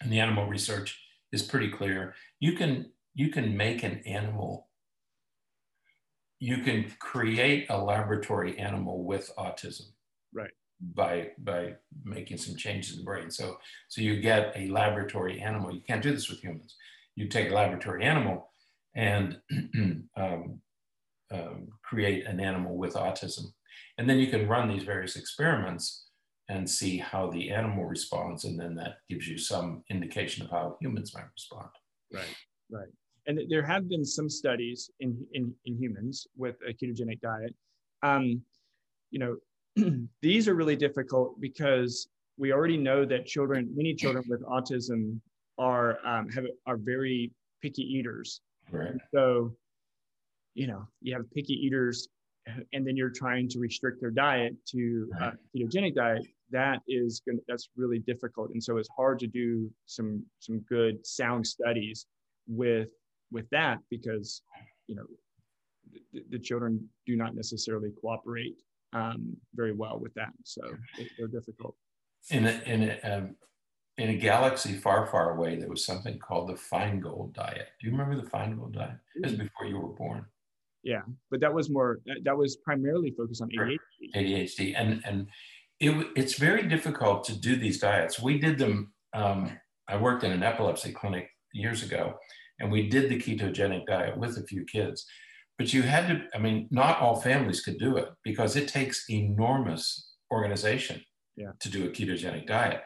And 0.00 0.12
the 0.12 0.20
animal 0.20 0.46
research 0.46 1.00
is 1.32 1.42
pretty 1.42 1.70
clear. 1.70 2.14
You 2.40 2.52
can 2.52 2.92
you 3.14 3.30
can 3.30 3.56
make 3.56 3.82
an 3.82 4.00
animal. 4.06 4.67
You 6.40 6.58
can 6.58 6.92
create 7.00 7.66
a 7.68 7.82
laboratory 7.82 8.58
animal 8.58 9.04
with 9.04 9.30
autism. 9.38 9.86
Right. 10.32 10.50
By 10.94 11.30
by 11.38 11.74
making 12.04 12.38
some 12.38 12.56
changes 12.56 12.92
in 12.92 12.98
the 12.98 13.04
brain. 13.04 13.30
So 13.30 13.58
so 13.88 14.00
you 14.00 14.20
get 14.20 14.52
a 14.54 14.68
laboratory 14.68 15.40
animal. 15.40 15.72
You 15.72 15.80
can't 15.80 16.02
do 16.02 16.12
this 16.12 16.30
with 16.30 16.40
humans. 16.40 16.76
You 17.16 17.28
take 17.28 17.50
a 17.50 17.54
laboratory 17.54 18.04
animal 18.04 18.52
and 18.94 19.38
um, 20.16 20.60
um, 21.32 21.68
create 21.82 22.26
an 22.26 22.40
animal 22.40 22.76
with 22.76 22.94
autism. 22.94 23.46
And 23.98 24.08
then 24.08 24.18
you 24.18 24.28
can 24.28 24.48
run 24.48 24.68
these 24.68 24.84
various 24.84 25.16
experiments 25.16 26.06
and 26.48 26.68
see 26.68 26.98
how 26.98 27.30
the 27.30 27.50
animal 27.50 27.84
responds. 27.84 28.44
And 28.44 28.58
then 28.58 28.74
that 28.76 28.98
gives 29.08 29.28
you 29.28 29.38
some 29.38 29.82
indication 29.90 30.44
of 30.44 30.50
how 30.50 30.76
humans 30.80 31.14
might 31.14 31.26
respond. 31.34 31.68
Right, 32.12 32.36
right. 32.70 32.88
And 33.28 33.38
there 33.50 33.62
have 33.62 33.88
been 33.88 34.04
some 34.06 34.30
studies 34.30 34.90
in, 35.00 35.24
in, 35.34 35.54
in 35.66 35.76
humans 35.76 36.26
with 36.36 36.56
a 36.66 36.72
ketogenic 36.72 37.20
diet. 37.20 37.54
Um, 38.02 38.42
you 39.10 39.18
know, 39.18 39.36
these 40.22 40.48
are 40.48 40.54
really 40.54 40.76
difficult 40.76 41.38
because 41.38 42.08
we 42.38 42.52
already 42.52 42.78
know 42.78 43.04
that 43.04 43.26
children, 43.26 43.70
many 43.74 43.94
children 43.94 44.24
with 44.28 44.42
autism 44.44 45.20
are, 45.58 45.98
um, 46.06 46.30
have, 46.30 46.46
are 46.66 46.78
very 46.78 47.30
picky 47.62 47.82
eaters. 47.82 48.40
Right. 48.70 48.94
so, 49.14 49.54
you 50.54 50.66
know, 50.66 50.88
you 51.02 51.14
have 51.14 51.30
picky 51.30 51.54
eaters, 51.54 52.08
and 52.72 52.86
then 52.86 52.96
you're 52.96 53.10
trying 53.10 53.48
to 53.50 53.58
restrict 53.58 54.00
their 54.00 54.10
diet 54.10 54.54
to 54.68 55.10
a 55.20 55.32
ketogenic 55.54 55.94
diet. 55.94 56.26
That 56.50 56.80
is 56.88 57.20
going 57.26 57.40
that's 57.46 57.68
really 57.76 57.98
difficult, 57.98 58.50
and 58.50 58.62
so 58.62 58.78
it's 58.78 58.88
hard 58.96 59.18
to 59.20 59.26
do 59.26 59.70
some 59.84 60.24
some 60.38 60.60
good 60.60 61.06
sound 61.06 61.46
studies 61.46 62.06
with 62.46 62.88
with 63.30 63.48
that 63.50 63.78
because 63.90 64.42
you 64.86 64.96
know 64.96 65.04
the, 66.12 66.22
the 66.30 66.38
children 66.38 66.88
do 67.06 67.16
not 67.16 67.34
necessarily 67.34 67.90
cooperate 68.00 68.56
um, 68.92 69.36
very 69.54 69.72
well 69.72 69.98
with 69.98 70.14
that, 70.14 70.32
so 70.44 70.62
they're 71.18 71.28
difficult. 71.28 71.74
In 72.30 72.46
a, 72.46 72.60
in 72.66 72.82
a, 72.82 72.98
um, 73.02 73.36
in 73.98 74.10
a 74.10 74.14
galaxy 74.14 74.74
far, 74.74 75.06
far 75.06 75.36
away, 75.36 75.56
there 75.56 75.68
was 75.68 75.84
something 75.84 76.18
called 76.18 76.48
the 76.48 76.54
Feingold 76.54 77.34
diet. 77.34 77.68
Do 77.80 77.86
you 77.86 77.92
remember 77.92 78.16
the 78.16 78.28
Feingold 78.28 78.72
diet? 78.72 78.96
It 79.16 79.24
was 79.24 79.32
mm-hmm. 79.32 79.44
before 79.44 79.66
you 79.66 79.78
were 79.78 79.88
born. 79.88 80.24
Yeah, 80.84 81.02
but 81.30 81.40
that 81.40 81.52
was 81.52 81.68
more. 81.68 81.98
That 82.22 82.36
was 82.36 82.56
primarily 82.56 83.10
focused 83.10 83.42
on 83.42 83.50
ADHD. 83.50 83.78
ADHD, 84.14 84.74
and 84.76 85.02
and 85.04 85.26
it, 85.80 86.06
it's 86.16 86.38
very 86.38 86.66
difficult 86.68 87.24
to 87.24 87.38
do 87.38 87.56
these 87.56 87.80
diets. 87.80 88.20
We 88.20 88.38
did 88.38 88.58
them. 88.58 88.92
Um, 89.12 89.58
I 89.88 89.96
worked 89.96 90.22
in 90.22 90.32
an 90.32 90.42
epilepsy 90.42 90.92
clinic 90.92 91.30
years 91.52 91.82
ago, 91.82 92.14
and 92.60 92.70
we 92.70 92.88
did 92.88 93.08
the 93.08 93.20
ketogenic 93.20 93.86
diet 93.86 94.16
with 94.16 94.36
a 94.38 94.42
few 94.44 94.64
kids. 94.64 95.06
But 95.58 95.72
you 95.72 95.82
had 95.82 96.08
to. 96.08 96.22
I 96.34 96.38
mean, 96.38 96.68
not 96.70 97.00
all 97.00 97.20
families 97.20 97.60
could 97.60 97.78
do 97.78 97.96
it 97.96 98.08
because 98.22 98.56
it 98.56 98.68
takes 98.68 99.10
enormous 99.10 100.12
organization 100.32 101.02
yeah. 101.36 101.50
to 101.60 101.68
do 101.68 101.86
a 101.86 101.90
ketogenic 101.90 102.46
diet 102.46 102.82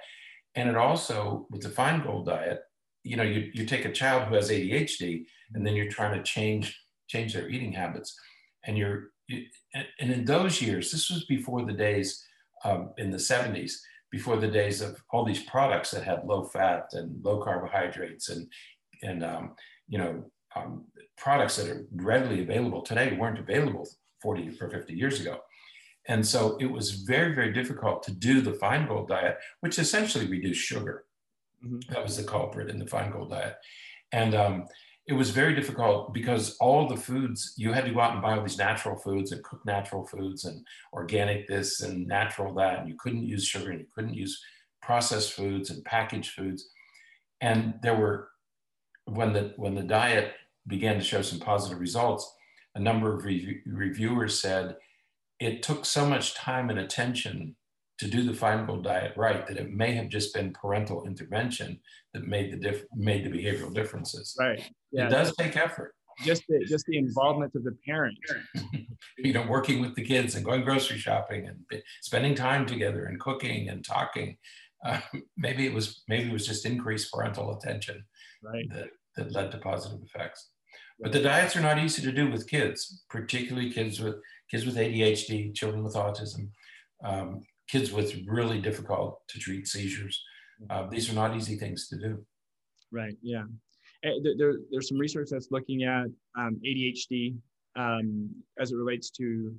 and 0.55 0.69
it 0.69 0.77
also, 0.77 1.47
with 1.51 1.63
the 1.63 1.69
Feingold 1.69 2.27
diet, 2.27 2.61
you 3.05 3.17
know, 3.17 3.23
you, 3.23 3.51
you 3.55 3.65
take 3.65 3.85
a 3.85 3.93
child 3.93 4.25
who 4.25 4.35
has 4.35 4.51
ADHD 4.51 5.25
and 5.55 5.67
then 5.67 5.75
you're 5.75 5.91
trying 5.91 6.17
to 6.17 6.23
change 6.23 6.79
change 7.09 7.35
their 7.35 7.49
eating 7.49 7.73
habits. 7.73 8.17
And 8.65 8.79
you're, 8.79 9.11
you, 9.29 9.45
and 9.75 10.11
in 10.11 10.25
those 10.25 10.63
years, 10.63 10.91
this 10.91 11.11
was 11.11 11.25
before 11.27 11.65
the 11.65 11.73
days 11.73 12.25
um, 12.65 12.93
in 12.97 13.11
the 13.11 13.19
70s, 13.19 13.73
before 14.11 14.37
the 14.37 14.49
days 14.49 14.81
of 14.81 15.03
all 15.11 15.25
these 15.25 15.43
products 15.43 15.91
that 15.91 16.05
had 16.05 16.25
low 16.25 16.45
fat 16.45 16.89
and 16.93 17.23
low 17.23 17.43
carbohydrates 17.43 18.31
and, 18.31 18.47
and 19.03 19.25
um, 19.25 19.55
you 19.89 19.99
know, 19.99 20.25
um, 20.55 20.85
products 21.17 21.57
that 21.57 21.69
are 21.69 21.87
readily 21.93 22.43
available 22.43 22.83
today 22.83 23.17
weren't 23.17 23.39
available 23.39 23.89
40 24.21 24.57
or 24.61 24.71
50 24.71 24.95
years 24.95 25.21
ago. 25.21 25.39
And 26.09 26.27
so 26.27 26.57
it 26.61 26.67
was 26.67 26.91
very, 26.93 27.35
very 27.35 27.53
difficult 27.53 28.03
to 28.05 28.13
do 28.13 28.41
the 28.41 28.53
Feingold 28.53 29.09
diet, 29.09 29.39
which 29.61 29.79
essentially 29.79 30.27
reduced 30.27 30.61
sugar. 30.61 31.05
Mm-hmm. 31.65 31.93
That 31.93 32.03
was 32.03 32.17
the 32.17 32.25
culprit 32.25 32.71
in 32.71 32.79
the 32.79 32.85
Feingold 32.85 33.31
diet. 33.31 33.57
And 34.11 34.35
um, 34.35 34.67
it 35.07 35.13
was 35.13 35.31
very 35.31 35.55
difficult 35.55 36.13
because 36.13 36.57
all 36.59 36.89
the 36.89 36.97
foods, 36.97 37.55
you 37.57 37.73
had 37.73 37.85
to 37.85 37.93
go 37.93 38.01
out 38.01 38.13
and 38.13 38.23
buy 38.23 38.37
all 38.37 38.43
these 38.43 38.59
natural 38.59 38.97
foods 38.97 39.33
and 39.33 39.43
cook 39.45 39.65
natural 39.65 40.07
foods 40.07 40.45
and 40.45 40.65
organic 40.93 41.49
this 41.49 41.83
and 41.83 42.07
natural 42.07 42.55
that. 42.55 42.81
And 42.81 42.89
you 42.89 42.97
couldn't 42.99 43.23
use 43.23 43.45
sugar 43.45 43.71
and 43.71 43.81
you 43.81 43.87
couldn't 43.95 44.15
use 44.15 44.43
processed 44.81 45.33
foods 45.33 45.71
and 45.71 45.85
packaged 45.85 46.33
foods. 46.33 46.69
And 47.41 47.75
there 47.83 47.97
were, 47.97 48.29
when 49.07 49.33
the, 49.33 49.53
when 49.57 49.75
the 49.75 49.83
diet 49.83 50.33
began 50.67 50.97
to 50.97 51.05
show 51.05 51.23
some 51.23 51.41
positive 51.41 51.81
results, 51.81 52.33
a 52.75 52.81
number 52.81 53.15
of 53.15 53.25
re- 53.25 53.61
reviewers 53.67 54.41
said, 54.41 54.77
it 55.41 55.63
took 55.63 55.85
so 55.85 56.07
much 56.07 56.35
time 56.35 56.71
and 56.71 56.79
attention 56.79 57.57
to 57.99 58.09
do 58.09 58.23
the 58.23 58.33
Feingold 58.33 58.83
diet 58.83 59.13
right 59.17 59.47
that 59.47 59.57
it 59.57 59.73
may 59.73 59.93
have 59.93 60.09
just 60.09 60.35
been 60.35 60.53
parental 60.53 61.05
intervention 61.07 61.79
that 62.13 62.27
made 62.27 62.53
the 62.53 62.57
diff- 62.57 62.85
made 62.95 63.25
the 63.25 63.31
behavioral 63.31 63.73
differences. 63.73 64.37
Right. 64.39 64.71
Yeah. 64.91 65.07
It 65.07 65.11
does 65.11 65.35
take 65.37 65.57
effort. 65.57 65.95
just 66.25 66.43
the, 66.49 66.65
just 66.67 66.87
the 66.87 66.99
involvement 66.99 67.55
of 67.55 67.65
the 67.65 67.77
parents. 67.87 68.21
you 69.19 69.33
know, 69.33 69.47
working 69.47 69.81
with 69.81 69.95
the 69.95 70.05
kids 70.05 70.35
and 70.35 70.45
going 70.45 70.63
grocery 70.63 70.99
shopping 70.99 71.47
and 71.47 71.83
spending 72.01 72.35
time 72.35 72.67
together 72.67 73.05
and 73.05 73.21
cooking 73.21 73.69
and 73.69 73.85
talking. 73.85 74.37
Uh, 74.85 75.01
maybe 75.37 75.67
it 75.67 75.73
was 75.73 76.03
maybe 76.09 76.29
it 76.29 76.33
was 76.33 76.47
just 76.47 76.67
increased 76.67 77.13
parental 77.13 77.57
attention 77.57 78.05
right. 78.43 78.65
that, 78.71 78.91
that 79.17 79.33
led 79.33 79.51
to 79.53 79.59
positive 79.59 80.01
effects. 80.03 80.51
But 81.01 81.13
the 81.13 81.21
diets 81.21 81.57
are 81.57 81.61
not 81.61 81.79
easy 81.79 82.01
to 82.03 82.13
do 82.13 82.31
with 82.31 82.49
kids, 82.49 83.03
particularly 83.11 83.73
kids 83.73 84.01
with 84.01 84.17
kids 84.51 84.65
with 84.65 84.77
ADHD, 84.77 85.55
children 85.55 85.83
with 85.83 85.95
autism, 85.95 86.51
um, 87.05 87.41
kids 87.69 87.91
with 87.91 88.15
really 88.27 88.61
difficult 88.61 89.21
to 89.29 89.39
treat 89.39 89.67
seizures. 89.67 90.23
Uh, 90.71 90.87
these 90.87 91.11
are 91.11 91.15
not 91.15 91.37
easy 91.37 91.57
things 91.57 91.89
to 91.89 91.97
do. 91.97 92.25
Right. 92.93 93.17
Yeah. 93.23 93.45
Eh, 94.05 94.11
there, 94.39 94.55
there's 94.71 94.89
some 94.89 94.99
research 94.99 95.29
that's 95.31 95.49
looking 95.51 95.85
at 95.85 96.07
um, 96.39 96.61
ADHD 96.65 97.37
um, 97.77 98.31
as 98.59 98.73
it 98.73 98.77
relates 98.77 99.11
to 99.11 99.55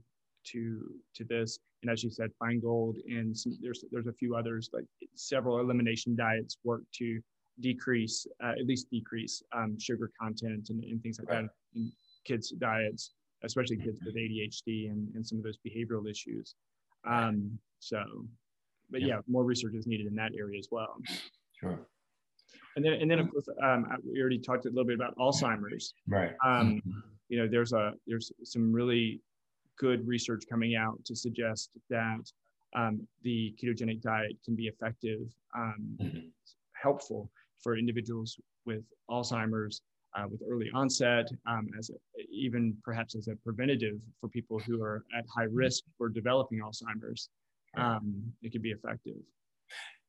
to 0.45 0.91
to 1.15 1.23
this. 1.25 1.59
And 1.81 1.91
as 1.91 2.03
you 2.03 2.09
said, 2.09 2.29
Feingold 2.41 2.95
and 3.07 3.37
some, 3.37 3.57
there's 3.61 3.83
there's 3.91 4.07
a 4.07 4.13
few 4.13 4.35
others 4.35 4.69
like 4.71 4.85
several 5.15 5.59
elimination 5.59 6.15
diets 6.15 6.57
work 6.63 6.81
to 6.95 7.21
decrease 7.59 8.27
uh, 8.43 8.51
at 8.51 8.65
least 8.65 8.89
decrease 8.89 9.43
um, 9.55 9.77
sugar 9.79 10.11
content 10.19 10.69
and, 10.69 10.83
and 10.83 11.01
things 11.01 11.19
like 11.19 11.27
that 11.27 11.49
in 11.75 11.91
kids' 12.25 12.49
diets, 12.51 13.11
especially 13.43 13.77
kids 13.77 13.99
with 14.05 14.15
ADHD 14.15 14.89
and, 14.89 15.13
and 15.15 15.25
some 15.25 15.37
of 15.37 15.43
those 15.43 15.57
behavioral 15.65 16.09
issues. 16.09 16.55
Um, 17.05 17.57
so, 17.79 18.01
but 18.89 19.01
yeah. 19.01 19.07
yeah, 19.07 19.17
more 19.27 19.43
research 19.43 19.75
is 19.75 19.87
needed 19.87 20.07
in 20.07 20.15
that 20.15 20.31
area 20.37 20.57
as 20.57 20.67
well. 20.71 20.95
Sure. 21.59 21.79
And 22.75 22.83
then, 22.83 22.93
and 22.93 23.11
then 23.11 23.19
of 23.19 23.29
course, 23.29 23.47
um, 23.61 23.85
we 24.09 24.19
already 24.19 24.39
talked 24.39 24.65
a 24.65 24.69
little 24.69 24.85
bit 24.85 24.95
about 24.95 25.15
Alzheimer's. 25.17 25.93
Right. 26.07 26.31
Um, 26.45 26.81
mm-hmm. 26.87 26.99
you 27.29 27.37
know, 27.37 27.47
there's 27.47 27.73
a 27.73 27.93
there's 28.07 28.31
some 28.43 28.71
really 28.71 29.21
good 29.77 30.07
research 30.07 30.43
coming 30.49 30.75
out 30.75 31.03
to 31.05 31.15
suggest 31.15 31.69
that 31.89 32.31
um, 32.75 33.07
the 33.23 33.53
ketogenic 33.61 34.01
diet 34.01 34.37
can 34.43 34.55
be 34.55 34.67
effective, 34.67 35.21
um, 35.55 35.97
mm-hmm. 36.01 36.19
helpful 36.73 37.29
for 37.63 37.78
individuals 37.78 38.38
with 38.65 38.84
Alzheimer's, 39.10 39.82
uh, 40.15 40.26
with 40.30 40.41
early 40.47 40.69
onset, 40.73 41.28
um, 41.47 41.69
as 41.78 41.89
a, 41.89 41.93
even 42.32 42.76
perhaps 42.84 43.15
as 43.15 43.28
a 43.28 43.36
preventative 43.38 43.99
for 44.19 44.28
people 44.30 44.60
who 44.60 44.82
are 44.84 45.04
at 45.17 45.26
high 45.34 45.47
risk 45.52 45.84
for 45.97 46.10
developing 46.10 46.60
Alzheimer's. 46.60 47.30
Um, 47.76 48.21
it 48.43 48.52
could 48.52 48.62
be 48.62 48.71
effective. 48.71 49.15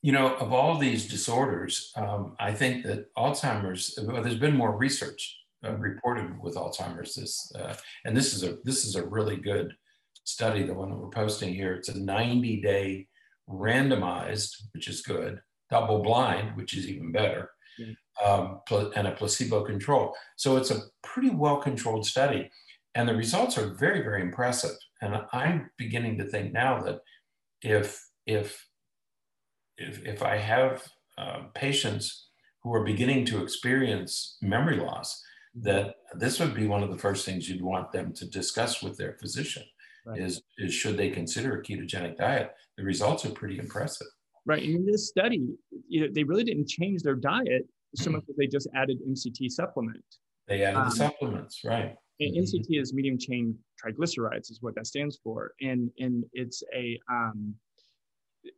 You 0.03 0.12
know, 0.12 0.35
of 0.35 0.53
all 0.53 0.77
these 0.77 1.09
disorders, 1.09 1.90
um, 1.97 2.37
I 2.38 2.53
think 2.53 2.85
that 2.85 3.14
Alzheimer's. 3.14 3.99
Well, 4.03 4.23
there's 4.23 4.37
been 4.37 4.57
more 4.57 4.77
research 4.77 5.35
uh, 5.64 5.75
reported 5.77 6.38
with 6.43 6.57
Alzheimer's. 6.57 7.14
This 7.14 7.51
uh, 7.59 7.75
and 8.05 8.14
this 8.14 8.35
is 8.35 8.43
a 8.43 8.59
this 8.64 8.85
is 8.85 8.97
a 8.97 9.07
really 9.07 9.37
good 9.37 9.75
study. 10.25 10.62
The 10.62 10.75
one 10.75 10.90
that 10.90 10.99
we're 10.99 11.09
posting 11.09 11.55
here. 11.55 11.73
It's 11.73 11.88
a 11.88 11.99
90 11.99 12.61
day 12.61 13.07
randomized, 13.49 14.51
which 14.75 14.88
is 14.88 15.01
good, 15.01 15.40
double 15.74 16.00
blind, 16.08 16.56
which 16.56 16.72
is 16.78 16.84
even 16.88 17.10
better, 17.20 17.42
um, 18.24 18.60
and 18.96 19.06
a 19.08 19.16
placebo 19.18 19.64
control. 19.64 20.14
So 20.37 20.56
it's 20.58 20.70
a 20.70 20.82
pretty 21.02 21.30
well 21.30 21.58
controlled 21.68 22.06
study, 22.06 22.42
and 22.94 23.08
the 23.08 23.16
results 23.24 23.58
are 23.58 23.74
very 23.84 24.02
very 24.08 24.22
impressive. 24.28 24.76
And 25.02 25.10
I'm 25.32 25.70
beginning 25.84 26.14
to 26.18 26.24
think 26.32 26.46
now 26.52 26.72
that 26.84 26.98
if 27.62 27.87
if 28.26 28.46
if, 29.76 29.94
if 30.14 30.22
I 30.22 30.37
have 30.54 30.74
uh, 31.18 31.40
patients 31.54 32.06
who 32.62 32.72
are 32.76 32.84
beginning 32.92 33.24
to 33.26 33.42
experience 33.42 34.38
memory 34.40 34.78
loss, 34.88 35.08
that 35.68 35.87
this 36.14 36.38
would 36.40 36.54
be 36.54 36.66
one 36.66 36.82
of 36.84 36.90
the 36.90 37.02
first 37.06 37.24
things 37.26 37.48
you'd 37.48 37.70
want 37.72 37.92
them 37.92 38.12
to 38.14 38.24
discuss 38.40 38.82
with 38.82 38.96
their 38.96 39.14
physician 39.20 39.64
right. 40.06 40.20
is, 40.20 40.42
is 40.58 40.72
should 40.72 40.96
they 40.96 41.10
consider 41.10 41.50
a 41.56 41.62
ketogenic 41.62 42.16
diet? 42.16 42.50
The 42.76 42.84
results 42.84 43.24
are 43.24 43.30
pretty 43.30 43.58
impressive. 43.58 44.06
Right. 44.46 44.62
in 44.62 44.85
this 44.85 45.09
study, 45.09 45.42
you 45.88 46.02
know, 46.02 46.09
they 46.12 46.22
really 46.22 46.44
didn't 46.44 46.68
change 46.68 47.02
their 47.02 47.14
diet 47.14 47.66
so 47.94 48.11
much 48.11 48.24
as 48.28 48.37
they 48.37 48.46
just 48.46 48.68
added 48.74 48.98
MCT 49.09 49.50
supplement. 49.50 50.04
They 50.48 50.62
added 50.62 50.78
um, 50.78 50.85
the 50.90 50.96
supplements, 50.96 51.61
right. 51.64 51.96
And 52.20 52.37
MCT 52.37 52.61
mm-hmm. 52.61 52.74
is 52.74 52.92
medium 52.92 53.18
chain 53.18 53.57
triglycerides, 53.83 54.50
is 54.50 54.59
what 54.61 54.74
that 54.74 54.87
stands 54.87 55.18
for. 55.22 55.52
And, 55.61 55.90
and 55.98 56.24
it's 56.33 56.62
a, 56.74 56.98
um, 57.11 57.54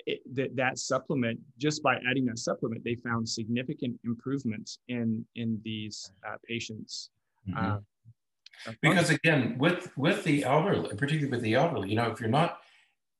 it, 0.06 0.20
that, 0.34 0.56
that 0.56 0.78
supplement, 0.78 1.38
just 1.58 1.82
by 1.82 1.96
adding 2.10 2.24
that 2.26 2.38
supplement, 2.38 2.82
they 2.84 2.96
found 2.96 3.28
significant 3.28 3.98
improvements 4.04 4.78
in 4.88 5.24
in 5.36 5.60
these 5.64 6.10
uh, 6.28 6.36
patients. 6.46 7.10
Mm-hmm. 7.48 7.72
Uh, 7.72 7.78
because 8.82 9.10
again, 9.10 9.56
with 9.58 9.90
with 9.96 10.24
the 10.24 10.44
elderly, 10.44 10.88
particularly 10.96 11.30
with 11.30 11.42
the 11.42 11.54
elderly, 11.54 11.90
you 11.90 11.96
know, 11.96 12.10
if 12.10 12.20
you're 12.20 12.28
not, 12.28 12.58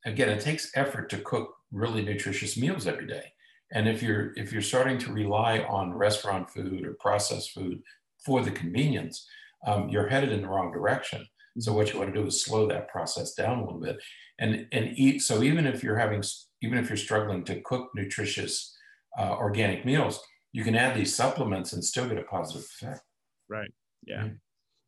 again, 0.05 0.29
it 0.29 0.41
takes 0.41 0.71
effort 0.75 1.09
to 1.11 1.19
cook 1.19 1.56
really 1.73 2.03
nutritious 2.03 2.57
meals 2.57 2.87
every 2.87 3.07
day. 3.07 3.33
And 3.73 3.89
if 3.89 4.03
you're 4.03 4.33
if 4.37 4.53
you're 4.53 4.63
starting 4.63 4.99
to 4.99 5.13
rely 5.13 5.61
on 5.61 5.93
restaurant 5.93 6.51
food 6.51 6.87
or 6.87 6.95
processed 7.01 7.53
food 7.53 7.83
for 8.25 8.43
the 8.43 8.51
convenience, 8.51 9.27
um, 9.67 9.89
you're 9.89 10.09
headed 10.09 10.31
in 10.31 10.43
the 10.43 10.49
wrong 10.49 10.73
direction. 10.73 11.27
So 11.59 11.73
what 11.73 11.93
you 11.93 11.99
want 11.99 12.15
to 12.15 12.21
do 12.21 12.27
is 12.27 12.45
slow 12.45 12.69
that 12.69 12.89
process 12.89 13.33
down 13.33 13.59
a 13.59 13.65
little 13.65 13.81
bit, 13.81 13.97
and 14.39 14.67
and 14.73 14.93
eat. 14.97 15.23
So 15.23 15.43
even 15.43 15.67
if 15.67 15.83
you're 15.83 15.99
having 15.99 16.23
even 16.63 16.79
if 16.79 16.89
you're 16.89 16.97
struggling 16.97 17.45
to 17.45 17.61
cook 17.63 17.91
nutritious 17.95 18.77
uh, 19.19 19.33
organic 19.33 19.85
meals, 19.85 20.23
you 20.53 20.63
can 20.65 20.75
add 20.75 20.97
these 20.97 21.15
supplements 21.15 21.73
and 21.73 21.85
still 21.85 22.09
get 22.09 22.19
a 22.19 22.23
positive 22.23 22.63
effect. 22.63 23.03
Right. 23.49 23.73
Yeah. 24.07 24.23
Mm-hmm. 24.23 24.35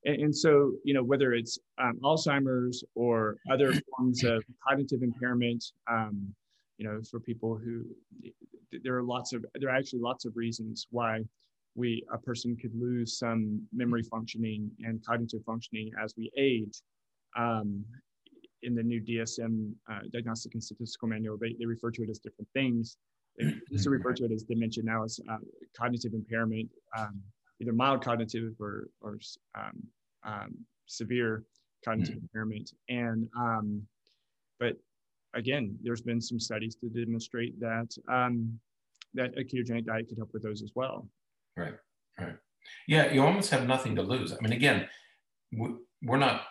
And, 0.05 0.23
and, 0.23 0.37
so, 0.37 0.73
you 0.85 0.95
know, 0.95 1.03
whether 1.03 1.35
it's 1.35 1.59
um, 1.83 1.99
Alzheimer's 2.03 2.85
or 2.95 3.37
other 3.51 3.75
forms 3.91 4.23
of 4.25 4.45
cognitive 4.67 5.03
impairment, 5.03 5.65
um, 5.91 6.35
you 6.79 6.87
know, 6.87 7.01
for 7.11 7.21
people 7.21 7.57
who 7.57 7.85
there 8.85 8.97
are 8.97 9.03
lots 9.03 9.33
of 9.33 9.45
there 9.57 9.69
are 9.69 9.77
actually 9.77 10.01
lots 10.01 10.25
of 10.25 10.37
reasons 10.37 10.87
why 10.91 11.21
we 11.75 12.03
a 12.13 12.19
person 12.19 12.57
could 12.57 12.73
lose 12.75 13.19
some 13.19 13.61
memory 13.73 14.03
functioning 14.03 14.71
and 14.81 15.05
cognitive 15.05 15.45
functioning 15.45 15.91
as 16.03 16.15
we 16.17 16.31
age. 16.39 16.81
Um, 17.37 17.85
in 18.63 18.75
the 18.75 18.83
new 18.83 19.01
DSM 19.01 19.73
uh, 19.89 20.01
Diagnostic 20.13 20.55
and 20.55 20.63
Statistical 20.63 21.07
Manual, 21.07 21.37
they, 21.37 21.55
they 21.61 21.67
refer 21.67 21.93
to 21.93 22.03
it 22.03 22.11
as 22.11 22.19
different 22.19 22.49
things. 22.55 22.97
They 23.39 23.55
used 23.71 23.85
to 23.85 23.91
refer 23.91 24.13
to 24.15 24.25
it 24.25 24.33
as 24.33 24.43
dementia. 24.43 24.83
Now 24.83 25.05
it's 25.05 25.21
uh, 25.31 25.37
cognitive 25.77 26.13
impairment, 26.13 26.69
um, 26.99 27.21
either 27.61 27.73
mild 27.73 28.03
cognitive 28.03 28.55
or, 28.59 28.89
or 29.01 29.19
um, 29.57 29.81
um, 30.25 30.57
severe 30.87 31.45
cognitive 31.85 32.17
mm-hmm. 32.17 32.25
impairment. 32.25 32.73
And 32.89 33.29
um, 33.39 33.83
but 34.59 34.77
again, 35.35 35.77
there's 35.83 36.03
been 36.03 36.21
some 36.21 36.41
studies 36.41 36.77
to 36.77 36.89
demonstrate 36.89 37.59
that 37.61 37.95
um, 38.09 38.59
that 39.15 39.37
a 39.39 39.43
ketogenic 39.43 39.87
diet 39.87 40.09
could 40.09 40.19
help 40.19 40.31
with 40.33 40.43
those 40.43 40.63
as 40.63 40.73
well. 40.75 41.09
Right. 41.57 41.75
Right. 42.21 42.37
Yeah, 42.87 43.13
you 43.13 43.25
almost 43.25 43.51
have 43.51 43.67
nothing 43.67 43.97
to 43.97 44.03
lose. 44.03 44.33
I 44.33 44.37
mean, 44.43 44.53
again, 44.53 44.89
we're 46.03 46.19
not 46.19 46.43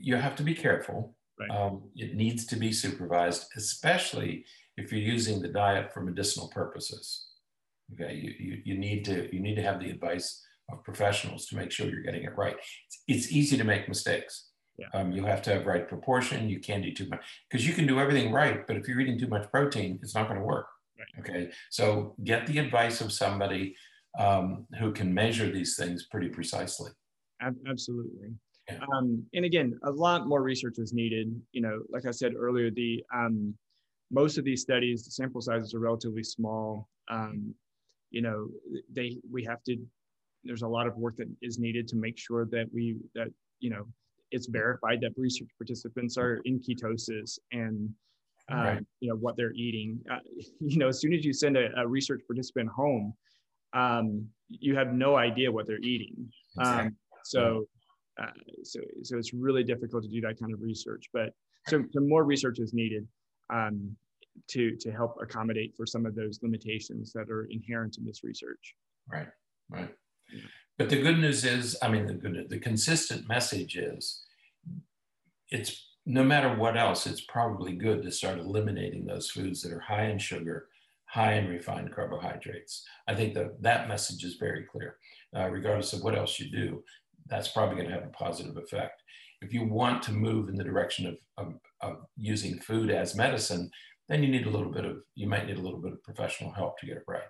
you 0.00 0.16
have 0.16 0.36
to 0.36 0.42
be 0.42 0.54
careful. 0.54 1.14
Right. 1.38 1.50
Um, 1.50 1.82
it 1.96 2.14
needs 2.14 2.46
to 2.46 2.56
be 2.56 2.72
supervised, 2.72 3.46
especially 3.56 4.44
if 4.76 4.92
you're 4.92 5.00
using 5.00 5.40
the 5.40 5.48
diet 5.48 5.92
for 5.92 6.00
medicinal 6.00 6.48
purposes. 6.48 7.26
Okay, 7.92 8.14
you, 8.14 8.32
you, 8.38 8.62
you 8.64 8.78
need 8.78 9.04
to 9.06 9.28
you 9.34 9.40
need 9.40 9.56
to 9.56 9.62
have 9.62 9.80
the 9.80 9.90
advice 9.90 10.42
of 10.70 10.82
professionals 10.84 11.46
to 11.46 11.56
make 11.56 11.70
sure 11.70 11.88
you're 11.88 12.02
getting 12.02 12.24
it 12.24 12.36
right. 12.36 12.56
It's, 12.56 13.02
it's 13.06 13.32
easy 13.32 13.56
to 13.56 13.64
make 13.64 13.88
mistakes. 13.88 14.50
Yeah. 14.76 14.86
Um, 14.92 15.12
you 15.12 15.24
have 15.24 15.40
to 15.42 15.54
have 15.54 15.66
right 15.66 15.88
proportion. 15.88 16.48
You 16.48 16.58
can't 16.58 16.82
do 16.82 16.92
too 16.92 17.08
much 17.08 17.22
because 17.48 17.66
you 17.66 17.74
can 17.74 17.86
do 17.86 18.00
everything 18.00 18.32
right, 18.32 18.66
but 18.66 18.76
if 18.76 18.88
you're 18.88 19.00
eating 19.00 19.18
too 19.18 19.28
much 19.28 19.50
protein, 19.50 20.00
it's 20.02 20.14
not 20.14 20.26
going 20.28 20.40
to 20.40 20.44
work. 20.44 20.66
Right. 20.98 21.20
Okay, 21.20 21.50
so 21.70 22.14
get 22.24 22.46
the 22.46 22.58
advice 22.58 23.00
of 23.00 23.12
somebody 23.12 23.76
um, 24.18 24.66
who 24.78 24.92
can 24.92 25.12
measure 25.12 25.50
these 25.50 25.76
things 25.76 26.06
pretty 26.10 26.28
precisely. 26.28 26.90
Absolutely. 27.40 28.30
Um, 28.92 29.24
and 29.34 29.44
again, 29.44 29.78
a 29.84 29.90
lot 29.90 30.26
more 30.26 30.42
research 30.42 30.78
is 30.78 30.92
needed. 30.92 31.34
You 31.52 31.62
know, 31.62 31.82
like 31.90 32.06
I 32.06 32.10
said 32.10 32.32
earlier, 32.34 32.70
the 32.70 33.04
um, 33.14 33.54
most 34.10 34.38
of 34.38 34.44
these 34.44 34.62
studies, 34.62 35.04
the 35.04 35.10
sample 35.10 35.40
sizes 35.40 35.74
are 35.74 35.80
relatively 35.80 36.22
small. 36.22 36.88
Um, 37.10 37.54
you 38.10 38.22
know, 38.22 38.48
they 38.92 39.18
we 39.30 39.44
have 39.44 39.62
to. 39.64 39.76
There's 40.44 40.62
a 40.62 40.68
lot 40.68 40.86
of 40.86 40.96
work 40.96 41.16
that 41.16 41.28
is 41.42 41.58
needed 41.58 41.88
to 41.88 41.96
make 41.96 42.18
sure 42.18 42.46
that 42.46 42.66
we 42.72 42.96
that 43.14 43.28
you 43.60 43.70
know 43.70 43.86
it's 44.34 44.48
verified 44.48 45.00
that 45.00 45.12
research 45.16 45.48
participants 45.58 46.16
are 46.18 46.40
in 46.44 46.60
ketosis 46.60 47.38
and 47.52 47.88
uh, 48.52 48.56
right. 48.56 48.86
you 49.00 49.08
know 49.08 49.16
what 49.16 49.36
they're 49.36 49.54
eating. 49.54 49.98
Uh, 50.10 50.18
you 50.60 50.78
know, 50.78 50.88
as 50.88 51.00
soon 51.00 51.14
as 51.14 51.24
you 51.24 51.32
send 51.32 51.56
a, 51.56 51.68
a 51.78 51.86
research 51.86 52.22
participant 52.26 52.68
home, 52.68 53.14
um, 53.72 54.26
you 54.48 54.76
have 54.76 54.92
no 54.92 55.16
idea 55.16 55.50
what 55.50 55.66
they're 55.66 55.78
eating. 55.78 56.30
Exactly. 56.58 56.86
Um, 56.86 56.96
so 57.24 57.66
uh, 58.20 58.26
so, 58.62 58.80
so 59.02 59.18
it's 59.18 59.32
really 59.32 59.64
difficult 59.64 60.04
to 60.04 60.08
do 60.08 60.20
that 60.20 60.38
kind 60.38 60.52
of 60.52 60.60
research. 60.60 61.06
But 61.12 61.30
so, 61.66 61.82
so 61.92 62.00
more 62.00 62.24
research 62.24 62.58
is 62.58 62.72
needed 62.72 63.06
um, 63.52 63.96
to 64.48 64.76
to 64.76 64.90
help 64.92 65.16
accommodate 65.22 65.74
for 65.76 65.86
some 65.86 66.06
of 66.06 66.14
those 66.14 66.40
limitations 66.42 67.12
that 67.12 67.30
are 67.30 67.46
inherent 67.50 67.98
in 67.98 68.04
this 68.04 68.22
research. 68.22 68.74
Right, 69.10 69.28
right. 69.70 69.90
but 70.78 70.88
the 70.88 71.00
good 71.00 71.18
news 71.18 71.44
is, 71.44 71.76
I 71.82 71.88
mean, 71.88 72.06
the 72.06 72.14
good, 72.14 72.46
the 72.48 72.58
consistent 72.58 73.28
message 73.28 73.76
is, 73.76 74.23
it's 75.50 75.86
no 76.06 76.22
matter 76.22 76.54
what 76.54 76.76
else, 76.76 77.06
it's 77.06 77.22
probably 77.22 77.72
good 77.72 78.02
to 78.02 78.10
start 78.10 78.38
eliminating 78.38 79.06
those 79.06 79.30
foods 79.30 79.62
that 79.62 79.72
are 79.72 79.80
high 79.80 80.04
in 80.06 80.18
sugar, 80.18 80.68
high 81.06 81.34
in 81.34 81.48
refined 81.48 81.92
carbohydrates. 81.94 82.84
I 83.08 83.14
think 83.14 83.34
that 83.34 83.62
that 83.62 83.88
message 83.88 84.22
is 84.24 84.34
very 84.34 84.64
clear. 84.64 84.96
Uh, 85.34 85.48
regardless 85.48 85.92
of 85.92 86.02
what 86.02 86.16
else 86.16 86.38
you 86.38 86.50
do, 86.50 86.82
that's 87.26 87.48
probably 87.48 87.76
going 87.76 87.88
to 87.88 87.94
have 87.94 88.04
a 88.04 88.12
positive 88.12 88.56
effect. 88.56 89.02
If 89.40 89.52
you 89.52 89.64
want 89.64 90.02
to 90.04 90.12
move 90.12 90.48
in 90.48 90.56
the 90.56 90.64
direction 90.64 91.06
of, 91.06 91.16
of, 91.38 91.54
of 91.80 92.06
using 92.16 92.58
food 92.60 92.90
as 92.90 93.16
medicine, 93.16 93.70
then 94.08 94.22
you 94.22 94.28
need 94.30 94.46
a 94.46 94.50
little 94.50 94.70
bit 94.70 94.84
of, 94.84 94.98
you 95.14 95.26
might 95.26 95.46
need 95.46 95.56
a 95.56 95.62
little 95.62 95.80
bit 95.80 95.92
of 95.92 96.02
professional 96.02 96.52
help 96.52 96.78
to 96.78 96.86
get 96.86 96.98
it 96.98 97.04
right. 97.08 97.22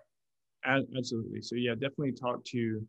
Absolutely. 0.96 1.42
So 1.42 1.54
yeah, 1.56 1.74
definitely 1.74 2.12
talk 2.12 2.44
to 2.46 2.86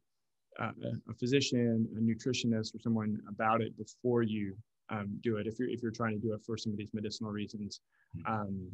uh, 0.61 0.71
a 1.09 1.13
physician, 1.19 1.87
a 1.95 1.99
nutritionist, 1.99 2.73
or 2.73 2.79
someone 2.79 3.19
about 3.29 3.61
it 3.61 3.77
before 3.77 4.23
you 4.23 4.55
um, 4.89 5.19
do 5.21 5.37
it. 5.37 5.47
If 5.47 5.59
you're 5.59 5.69
if 5.69 5.81
you're 5.81 5.91
trying 5.91 6.19
to 6.19 6.27
do 6.27 6.33
it 6.33 6.41
for 6.45 6.57
some 6.57 6.71
of 6.71 6.77
these 6.77 6.93
medicinal 6.93 7.31
reasons, 7.31 7.81
mm-hmm. 8.17 8.33
um, 8.33 8.71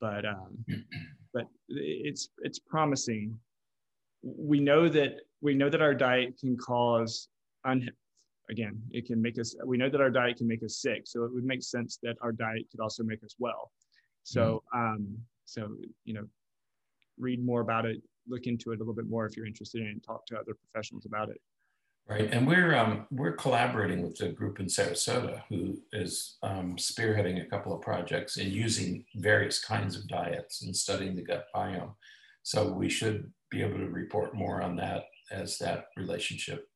but 0.00 0.24
um, 0.24 0.64
but 1.34 1.44
it's 1.68 2.30
it's 2.38 2.58
promising. 2.58 3.38
We 4.22 4.60
know 4.60 4.88
that 4.88 5.20
we 5.40 5.54
know 5.54 5.70
that 5.70 5.82
our 5.82 5.94
diet 5.94 6.38
can 6.38 6.56
cause 6.56 7.28
un 7.64 7.88
again 8.50 8.80
it 8.92 9.04
can 9.04 9.20
make 9.20 9.38
us 9.38 9.54
we 9.66 9.76
know 9.76 9.90
that 9.90 10.00
our 10.00 10.10
diet 10.10 10.36
can 10.36 10.46
make 10.46 10.62
us 10.62 10.78
sick 10.78 11.02
so 11.04 11.24
it 11.24 11.34
would 11.34 11.44
make 11.44 11.62
sense 11.62 11.98
that 12.02 12.16
our 12.22 12.32
diet 12.32 12.64
could 12.70 12.80
also 12.80 13.02
make 13.02 13.22
us 13.22 13.34
well 13.38 13.70
so 14.22 14.62
mm-hmm. 14.74 14.94
um 14.94 15.18
so 15.44 15.68
you 16.04 16.14
know 16.14 16.24
read 17.18 17.44
more 17.44 17.60
about 17.60 17.84
it 17.84 18.00
look 18.28 18.46
into 18.46 18.72
it 18.72 18.76
a 18.76 18.78
little 18.78 18.94
bit 18.94 19.08
more 19.08 19.26
if 19.26 19.36
you're 19.36 19.46
interested 19.46 19.80
in 19.80 19.88
it 19.88 19.90
and 19.92 20.04
talk 20.04 20.26
to 20.26 20.36
other 20.36 20.54
professionals 20.54 21.06
about 21.06 21.30
it. 21.30 21.40
Right, 22.08 22.32
and 22.32 22.46
we're 22.46 22.74
um, 22.74 23.06
we're 23.10 23.36
collaborating 23.36 24.02
with 24.02 24.18
a 24.22 24.30
group 24.30 24.60
in 24.60 24.66
Sarasota 24.66 25.42
who 25.50 25.76
is 25.92 26.38
um, 26.42 26.76
spearheading 26.76 27.44
a 27.44 27.50
couple 27.50 27.74
of 27.74 27.82
projects 27.82 28.38
and 28.38 28.50
using 28.50 29.04
various 29.16 29.62
kinds 29.62 29.94
of 29.94 30.08
diets 30.08 30.62
and 30.62 30.74
studying 30.74 31.14
the 31.14 31.22
gut 31.22 31.44
biome. 31.54 31.92
So 32.44 32.72
we 32.72 32.88
should 32.88 33.30
be 33.50 33.62
able 33.62 33.76
to 33.76 33.90
report 33.90 34.34
more 34.34 34.62
on 34.62 34.74
that 34.76 35.04
as 35.30 35.58
that 35.58 35.88
relationship 35.98 36.66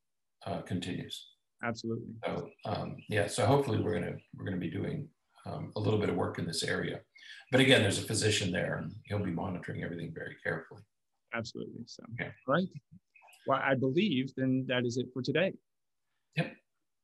uh, 0.46 0.60
continues. 0.60 1.28
Absolutely. 1.64 2.12
So 2.26 2.50
um, 2.66 2.96
yeah, 3.08 3.26
so 3.26 3.46
hopefully 3.46 3.80
we're 3.80 3.94
gonna 3.94 4.16
we're 4.36 4.44
gonna 4.44 4.58
be 4.58 4.70
doing 4.70 5.08
um, 5.46 5.72
a 5.76 5.80
little 5.80 5.98
bit 5.98 6.10
of 6.10 6.16
work 6.16 6.38
in 6.38 6.46
this 6.46 6.62
area. 6.62 7.00
But 7.50 7.62
again, 7.62 7.80
there's 7.80 7.98
a 7.98 8.02
physician 8.02 8.52
there, 8.52 8.80
and 8.82 8.92
he'll 9.06 9.24
be 9.24 9.30
monitoring 9.30 9.82
everything 9.82 10.12
very 10.14 10.36
carefully 10.42 10.82
absolutely. 11.34 11.82
So, 11.86 12.02
okay. 12.14 12.30
right. 12.46 12.68
Well, 13.46 13.60
I 13.62 13.74
believe 13.74 14.32
then 14.36 14.64
that 14.68 14.84
is 14.84 14.96
it 14.96 15.06
for 15.12 15.22
today. 15.22 15.52
Yep. 16.36 16.56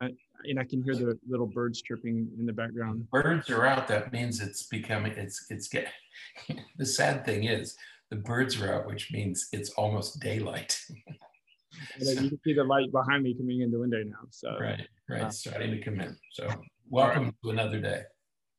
Uh, 0.02 0.08
and 0.44 0.60
I 0.60 0.64
can 0.64 0.82
hear 0.82 0.94
the 0.94 1.18
little 1.28 1.46
birds 1.46 1.82
chirping 1.82 2.28
in 2.38 2.46
the 2.46 2.52
background. 2.52 3.10
Birds 3.10 3.50
are 3.50 3.66
out. 3.66 3.88
That 3.88 4.12
means 4.12 4.40
it's 4.40 4.64
becoming. 4.64 5.12
It's 5.12 5.46
it's 5.50 5.68
get. 5.68 5.88
the 6.78 6.86
sad 6.86 7.24
thing 7.24 7.44
is 7.44 7.76
the 8.10 8.16
birds 8.16 8.60
are 8.60 8.72
out, 8.72 8.86
which 8.86 9.10
means 9.12 9.48
it's 9.52 9.70
almost 9.70 10.20
daylight. 10.20 10.80
so, 12.00 12.10
you 12.12 12.30
can 12.30 12.40
see 12.44 12.54
the 12.54 12.64
light 12.64 12.90
behind 12.92 13.24
me 13.24 13.34
coming 13.34 13.62
in 13.62 13.70
the 13.70 13.78
window 13.78 14.02
now. 14.04 14.26
So 14.30 14.56
right, 14.60 14.86
right, 15.08 15.22
uh, 15.22 15.30
starting 15.30 15.72
to 15.72 15.80
come 15.82 16.00
in. 16.00 16.16
So 16.32 16.48
welcome 16.88 17.24
right. 17.24 17.34
to 17.44 17.50
another 17.50 17.80
day. 17.80 18.02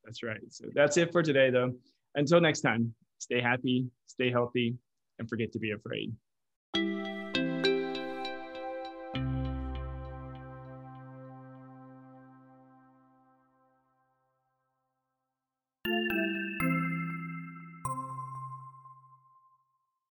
That's 0.04 0.22
right. 0.22 0.40
So 0.50 0.66
that's 0.74 0.96
it 0.96 1.12
for 1.12 1.22
today, 1.22 1.50
though. 1.50 1.72
Until 2.14 2.40
next 2.40 2.60
time, 2.60 2.94
stay 3.18 3.40
happy, 3.40 3.86
stay 4.06 4.30
healthy, 4.30 4.76
and 5.18 5.28
forget 5.28 5.52
to 5.52 5.58
be 5.58 5.72
afraid. 5.72 6.12